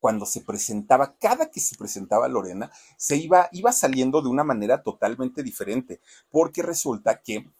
[0.00, 4.82] cuando se presentaba, cada que se presentaba Lorena, se iba, iba saliendo de una manera
[4.82, 7.50] totalmente diferente, porque resulta que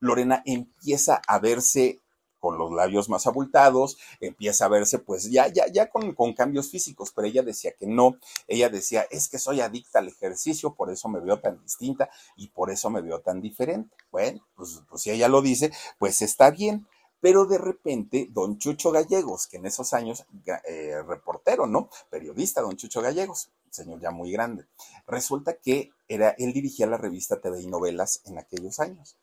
[0.00, 2.00] Lorena empieza a verse
[2.44, 6.70] con los labios más abultados, empieza a verse pues ya, ya, ya con, con, cambios
[6.70, 10.90] físicos, pero ella decía que no, ella decía, es que soy adicta al ejercicio, por
[10.90, 13.96] eso me veo tan distinta y por eso me veo tan diferente.
[14.10, 16.86] Bueno, pues, pues si ella lo dice, pues está bien.
[17.24, 20.26] Pero de repente, don Chucho Gallegos, que en esos años,
[20.68, 21.88] eh, reportero, ¿no?
[22.10, 24.66] Periodista, don Chucho Gallegos, señor ya muy grande,
[25.06, 29.16] resulta que era, él dirigía la revista TV y Novelas en aquellos años.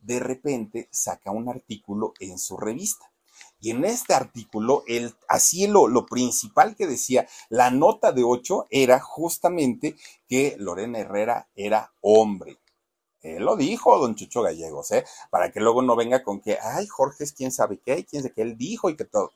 [0.00, 3.10] De repente saca un artículo en su revista.
[3.58, 8.66] Y en este artículo, él, así lo, lo principal que decía, la nota de 8
[8.68, 9.96] era justamente
[10.28, 12.58] que Lorena Herrera era hombre
[13.34, 15.04] él lo dijo, don Chucho Gallegos, ¿eh?
[15.30, 18.34] Para que luego no venga con que, ay, Jorge es quién sabe qué, quién sabe
[18.34, 19.32] qué él dijo y que todo.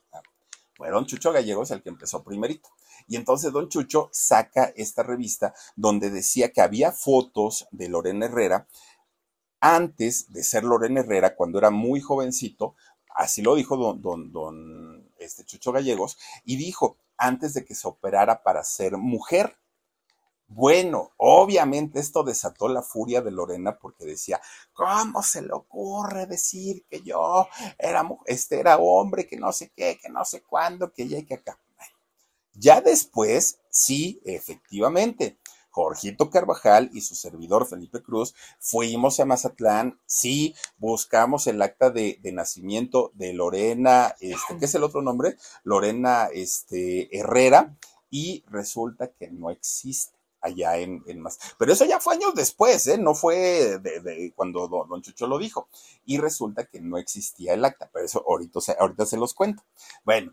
[0.79, 2.69] Bueno, don Chucho Gallegos el que empezó primerito.
[3.07, 8.67] Y entonces don Chucho saca esta revista donde decía que había fotos de Lorena Herrera
[9.61, 12.77] antes de ser Lorena Herrera, cuando era muy jovencito,
[13.15, 17.87] así lo dijo don, don, don este Chucho Gallegos, y dijo, antes de que se
[17.87, 19.57] operara para ser mujer.
[20.53, 24.41] Bueno, obviamente esto desató la furia de Lorena porque decía,
[24.73, 27.47] ¿cómo se le ocurre decir que yo
[27.79, 31.25] era, este era hombre, que no sé qué, que no sé cuándo, que ya y
[31.25, 31.57] que acá?
[32.55, 35.39] Ya después, sí, efectivamente,
[35.71, 42.19] Jorgito Carvajal y su servidor Felipe Cruz fuimos a Mazatlán, sí, buscamos el acta de,
[42.23, 45.37] de nacimiento de Lorena, este, ¿qué es el otro nombre?
[45.63, 47.77] Lorena este, Herrera,
[48.11, 51.39] y resulta que no existe allá en, en más.
[51.59, 52.99] Pero eso ya fue años después, ¿eh?
[52.99, 55.69] No fue de, cuando don, Chucho lo dijo.
[56.05, 59.63] Y resulta que no existía el acta, pero eso ahorita, ahorita se los cuento.
[60.05, 60.33] Bueno,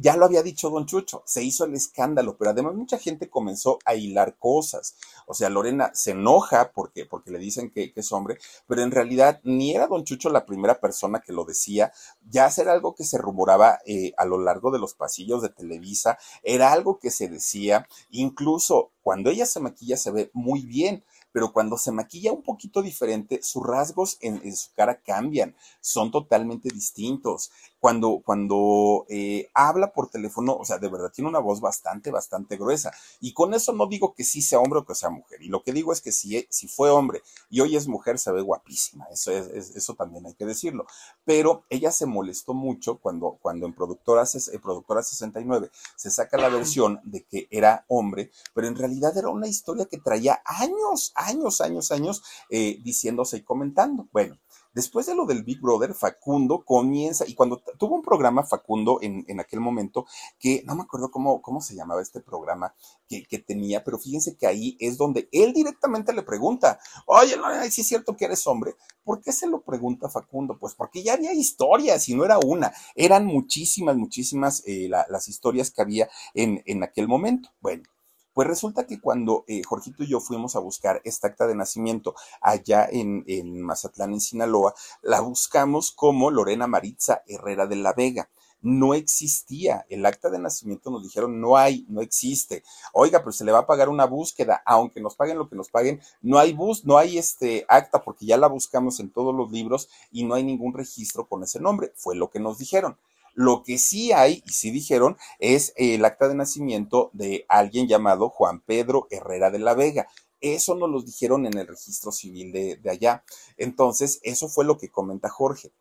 [0.00, 3.78] ya lo había dicho don Chucho, se hizo el escándalo, pero además mucha gente comenzó
[3.84, 4.96] a hilar cosas.
[5.26, 9.40] O sea, Lorena se enoja porque, porque le dicen que, es hombre, pero en realidad
[9.44, 11.92] ni era don Chucho la primera persona que lo decía,
[12.28, 16.18] ya era algo que se rumoraba eh, a lo largo de los pasillos de Televisa,
[16.42, 21.52] era algo que se decía, incluso cuando ella se maquilla se ve muy bien pero
[21.52, 27.50] cuando se maquilla un poquito diferente, sus rasgos en, su cara cambian, son totalmente distintos
[27.82, 32.56] cuando, cuando eh, habla por teléfono, o sea, de verdad tiene una voz bastante, bastante
[32.56, 32.92] gruesa.
[33.18, 35.42] Y con eso no digo que sí sea hombre o que sea mujer.
[35.42, 38.30] Y lo que digo es que si, si fue hombre y hoy es mujer, se
[38.30, 39.06] ve guapísima.
[39.10, 40.86] Eso, es, eso también hay que decirlo.
[41.24, 46.50] Pero ella se molestó mucho cuando, cuando en Productora, eh, Productora 69 se saca la
[46.50, 51.60] versión de que era hombre, pero en realidad era una historia que traía años, años,
[51.60, 54.06] años, años eh, diciéndose y comentando.
[54.12, 54.38] Bueno,
[54.74, 59.24] Después de lo del Big Brother, Facundo comienza, y cuando tuvo un programa Facundo en,
[59.28, 60.06] en, aquel momento,
[60.38, 62.74] que no me acuerdo cómo, cómo se llamaba este programa
[63.08, 67.44] que, que, tenía, pero fíjense que ahí es donde él directamente le pregunta, oye, no,
[67.70, 70.58] si es cierto que eres hombre, ¿por qué se lo pregunta Facundo?
[70.58, 75.28] Pues porque ya había historias y no era una, eran muchísimas, muchísimas eh, la, las
[75.28, 77.50] historias que había en, en aquel momento.
[77.60, 77.84] Bueno,
[78.32, 82.14] pues resulta que cuando eh, Jorgito y yo fuimos a buscar esta acta de nacimiento
[82.40, 88.28] allá en, en Mazatlán, en Sinaloa, la buscamos como Lorena Maritza Herrera de la Vega
[88.62, 89.84] no existía.
[89.90, 92.62] El acta de nacimiento nos dijeron, no hay, no existe.
[92.92, 95.68] Oiga, pero se le va a pagar una búsqueda, aunque nos paguen lo que nos
[95.68, 99.50] paguen, no hay bus, no hay este acta porque ya la buscamos en todos los
[99.50, 101.92] libros y no hay ningún registro con ese nombre.
[101.96, 102.96] Fue lo que nos dijeron.
[103.34, 108.28] Lo que sí hay, y sí dijeron, es el acta de nacimiento de alguien llamado
[108.28, 110.06] Juan Pedro Herrera de la Vega.
[110.40, 113.24] Eso nos lo dijeron en el registro civil de, de allá.
[113.56, 115.72] Entonces, eso fue lo que comenta Jorge.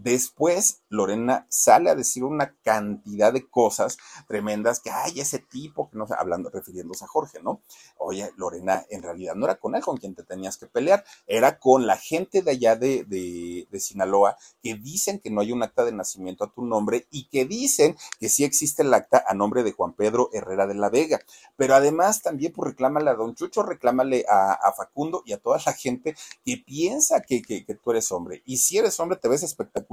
[0.00, 5.98] Después, Lorena sale a decir una cantidad de cosas tremendas que hay ese tipo, que
[5.98, 7.62] no hablando, refiriéndose a Jorge, ¿no?
[7.96, 11.58] Oye, Lorena, en realidad no era con él con quien te tenías que pelear, era
[11.58, 15.64] con la gente de allá de, de, de Sinaloa que dicen que no hay un
[15.64, 19.34] acta de nacimiento a tu nombre y que dicen que sí existe el acta a
[19.34, 21.18] nombre de Juan Pedro Herrera de la Vega.
[21.56, 25.58] Pero además también, pues reclámale a Don Chucho, reclámale a, a Facundo y a toda
[25.66, 28.42] la gente que piensa que, que, que tú eres hombre.
[28.46, 29.87] Y si eres hombre, te ves espectacular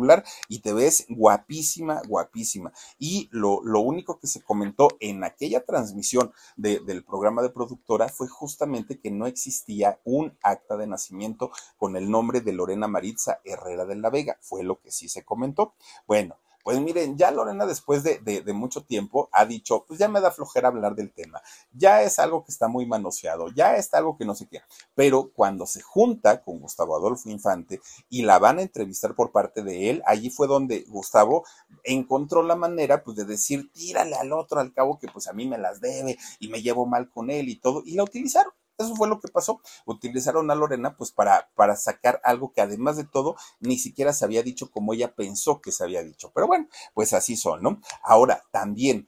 [0.47, 2.71] y te ves guapísima, guapísima.
[2.99, 8.09] Y lo, lo único que se comentó en aquella transmisión de, del programa de productora
[8.09, 13.39] fue justamente que no existía un acta de nacimiento con el nombre de Lorena Maritza
[13.43, 14.37] Herrera de la Vega.
[14.41, 15.73] Fue lo que sí se comentó.
[16.07, 20.07] Bueno, pues miren, ya Lorena después de, de, de, mucho tiempo ha dicho, pues ya
[20.07, 21.39] me da flojera hablar del tema,
[21.71, 24.63] ya es algo que está muy manoseado, ya es algo que no sé qué,
[24.95, 29.61] pero cuando se junta con Gustavo Adolfo Infante y la van a entrevistar por parte
[29.61, 31.45] de él, allí fue donde Gustavo
[31.83, 35.45] encontró la manera pues de decir, tírale al otro, al cabo que pues a mí
[35.45, 38.51] me las debe y me llevo mal con él y todo, y la utilizaron.
[38.77, 39.61] Eso fue lo que pasó.
[39.85, 44.25] Utilizaron a Lorena pues para, para sacar algo que además de todo ni siquiera se
[44.25, 46.31] había dicho como ella pensó que se había dicho.
[46.33, 47.81] Pero bueno, pues así son, ¿no?
[48.03, 49.07] Ahora, también,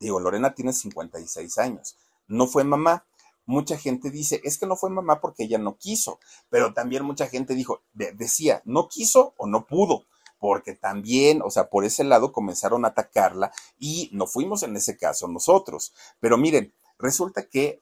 [0.00, 1.96] digo, Lorena tiene 56 años.
[2.26, 3.04] No fue mamá.
[3.44, 7.26] Mucha gente dice, es que no fue mamá porque ella no quiso, pero también mucha
[7.26, 10.04] gente dijo, de, decía, no quiso o no pudo
[10.42, 14.96] porque también, o sea, por ese lado comenzaron a atacarla y no fuimos en ese
[14.96, 15.94] caso nosotros.
[16.18, 17.80] Pero miren, resulta que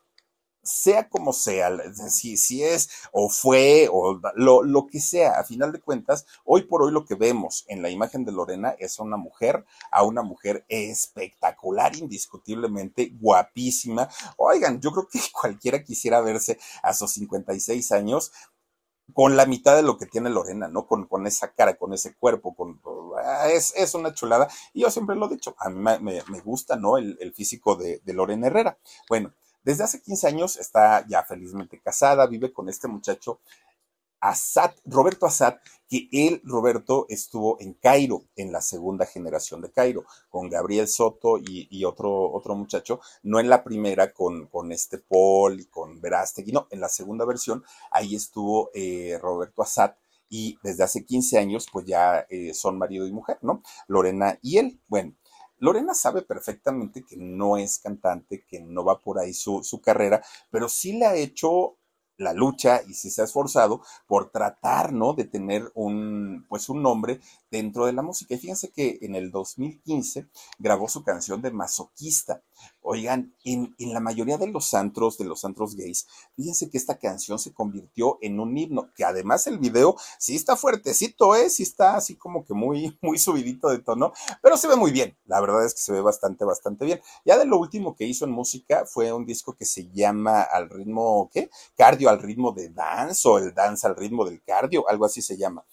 [0.63, 1.71] sea como sea,
[2.11, 6.63] si, si es o fue o lo, lo, que sea, a final de cuentas, hoy
[6.63, 10.23] por hoy lo que vemos en la imagen de Lorena es una mujer, a una
[10.23, 14.09] mujer espectacular, indiscutiblemente guapísima.
[14.37, 18.33] Oigan, yo creo que cualquiera quisiera verse a sus 56 años
[19.13, 20.87] con la mitad de lo que tiene Lorena, ¿no?
[20.87, 22.81] Con, con esa cara, con ese cuerpo, con,
[23.53, 24.49] es, es, una chulada.
[24.73, 26.97] Y yo siempre lo he dicho, a mí me, me gusta, ¿no?
[26.97, 28.79] El, el físico de, de Lorena Herrera.
[29.09, 29.33] Bueno,
[29.63, 33.41] desde hace 15 años está ya felizmente casada, vive con este muchacho
[34.21, 35.57] Assad, Roberto Assad,
[35.89, 41.39] que él, Roberto, estuvo en Cairo, en la segunda generación de Cairo, con Gabriel Soto
[41.39, 46.53] y, otro, otro muchacho, no en la primera con, con este Paul y con Verástegui,
[46.53, 49.95] no, en la segunda versión, ahí estuvo eh, Roberto Assad,
[50.33, 53.63] y desde hace 15 años, pues ya eh, son marido y mujer, ¿no?
[53.89, 54.81] Lorena y él.
[54.87, 55.13] Bueno,
[55.61, 60.23] Lorena sabe perfectamente que no es cantante, que no va por ahí su, su carrera,
[60.51, 61.77] pero sí le ha hecho
[62.17, 65.15] la lucha y sí se ha esforzado por tratar, ¿no?
[65.15, 68.35] De tener un, pues un nombre dentro de la música.
[68.35, 70.29] Y fíjense que en el 2015
[70.59, 72.43] grabó su canción de Masoquista.
[72.83, 76.99] Oigan, en, en, la mayoría de los antros, de los antros gays, fíjense que esta
[76.99, 81.49] canción se convirtió en un himno, que además el video sí está fuertecito, ¿eh?
[81.49, 85.17] Sí está así como que muy, muy subidito de tono, pero se ve muy bien.
[85.25, 87.01] La verdad es que se ve bastante, bastante bien.
[87.25, 90.69] Ya de lo último que hizo en música fue un disco que se llama Al
[90.69, 91.51] ritmo, ¿qué?
[91.77, 95.37] Cardio al ritmo de dance o el dance al ritmo del cardio, algo así se
[95.37, 95.65] llama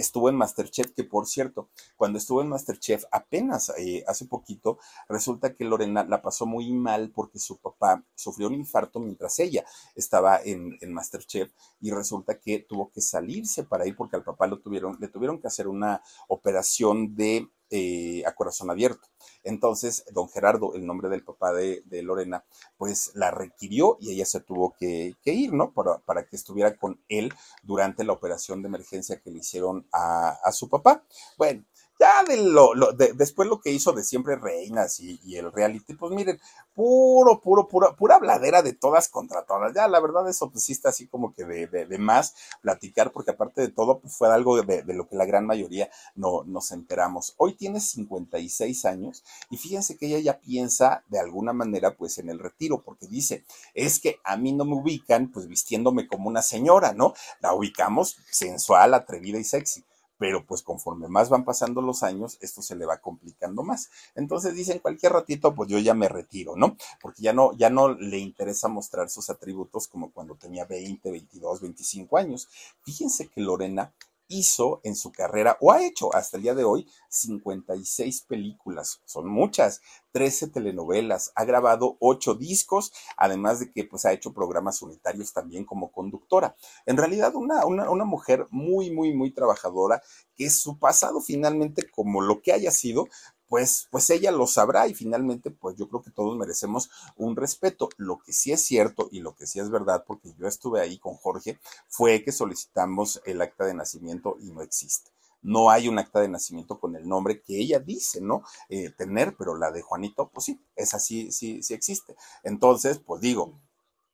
[0.00, 4.78] estuvo en Masterchef, que por cierto, cuando estuvo en Masterchef apenas eh, hace poquito,
[5.08, 9.64] resulta que Lorena la pasó muy mal porque su papá sufrió un infarto mientras ella
[9.94, 14.46] estaba en, en Masterchef y resulta que tuvo que salirse para ir porque al papá
[14.46, 19.08] lo tuvieron, le tuvieron que hacer una operación de eh, a corazón abierto.
[19.42, 22.44] Entonces, don Gerardo, el nombre del papá de, Lorena,
[22.76, 25.72] pues la requirió y ella se tuvo que, que ir, ¿no?
[25.72, 30.30] Para, para, que estuviera con él durante la operación de emergencia que le hicieron a,
[30.42, 31.04] a su papá.
[31.38, 31.64] Bueno,
[32.00, 32.72] Ya de lo,
[33.14, 36.40] después lo que hizo de siempre reinas y, el reality, pues miren,
[36.72, 39.74] puro, puro, pura, pura bladera de todas contra todas.
[39.74, 43.32] Ya la verdad eso pues sí está así como que de, de, más platicar, porque
[43.32, 46.72] aparte de todo, pues fue algo de, de, lo que la gran mayoría no nos
[46.72, 47.34] enteramos.
[47.36, 52.30] Hoy tiene 56 años y fíjense que ella ya piensa de alguna manera pues en
[52.30, 53.44] el retiro, porque dice,
[53.74, 57.12] es que a mí no me ubican pues vistiéndome como una señora, ¿no?
[57.40, 59.84] La ubicamos sensual, atrevida y sexy
[60.20, 63.88] pero pues conforme más van pasando los años, esto se le va complicando más.
[64.14, 66.76] Entonces dicen, cualquier ratito, pues yo ya me retiro, ¿no?
[67.00, 71.62] Porque ya no, ya no le interesa mostrar sus atributos como cuando tenía 20, 22,
[71.62, 72.48] 25 años.
[72.82, 73.94] Fíjense que Lorena
[74.30, 79.28] hizo en su carrera, o ha hecho hasta el día de hoy, 56 películas, son
[79.28, 85.32] muchas, 13 telenovelas, ha grabado 8 discos, además de que pues ha hecho programas unitarios
[85.32, 86.56] también como conductora.
[86.86, 90.02] En realidad una, una, una mujer muy, muy, muy trabajadora,
[90.34, 93.08] que su pasado finalmente, como lo que haya sido,
[93.50, 97.88] pues, pues ella lo sabrá y finalmente, pues yo creo que todos merecemos un respeto.
[97.96, 100.98] Lo que sí es cierto y lo que sí es verdad, porque yo estuve ahí
[100.98, 105.10] con Jorge, fue que solicitamos el acta de nacimiento y no existe
[105.42, 108.42] no hay un acta de nacimiento con el nombre que ella dice, ¿no?
[108.68, 112.14] Eh, tener, pero la de Juanito, pues sí, esa sí, sí, sí existe.
[112.42, 113.58] Entonces, pues digo,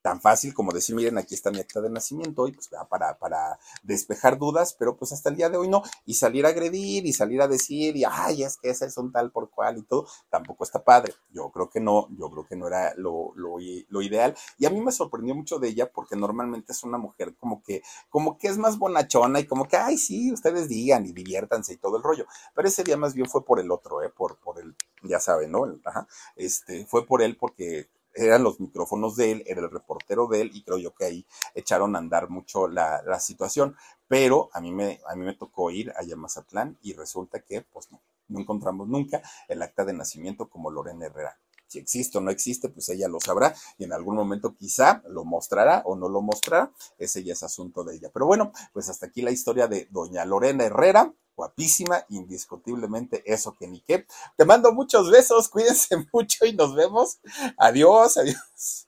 [0.06, 3.58] tan fácil como decir, miren, aquí está mi acta de nacimiento y pues para, para
[3.82, 7.12] despejar dudas, pero pues hasta el día de hoy no, y salir a agredir y
[7.12, 10.06] salir a decir, y ay, es que ese es un tal por cual y todo,
[10.30, 11.12] tampoco está padre.
[11.32, 13.58] Yo creo que no, yo creo que no era lo, lo,
[14.00, 14.36] ideal.
[14.58, 17.82] Y a mí me sorprendió mucho de ella porque normalmente es una mujer como que,
[18.08, 21.78] como que es más bonachona y como que, ay, sí, ustedes digan y diviértanse y
[21.78, 22.26] todo el rollo.
[22.54, 24.10] Pero ese día más bien fue por el otro, ¿eh?
[24.10, 25.66] Por, por el, ya saben, ¿no?
[25.84, 30.40] ajá, este, fue por él porque eran los micrófonos de él, era el reportero de
[30.42, 33.76] él y creo yo que ahí echaron a andar mucho la, la situación.
[34.08, 37.90] Pero a mí, me, a mí me tocó ir a Mazatlán y resulta que pues
[37.90, 41.38] no, no encontramos nunca el acta de nacimiento como Lorena Herrera.
[41.66, 45.24] Si existe o no existe, pues ella lo sabrá y en algún momento quizá lo
[45.24, 46.72] mostrará o no lo mostrará.
[46.98, 48.10] Ese ya es asunto de ella.
[48.12, 53.68] Pero bueno, pues hasta aquí la historia de doña Lorena Herrera guapísima, indiscutiblemente eso que
[53.68, 54.06] ni qué.
[54.36, 57.18] Te mando muchos besos, cuídense mucho y nos vemos.
[57.58, 58.84] Adiós, adiós.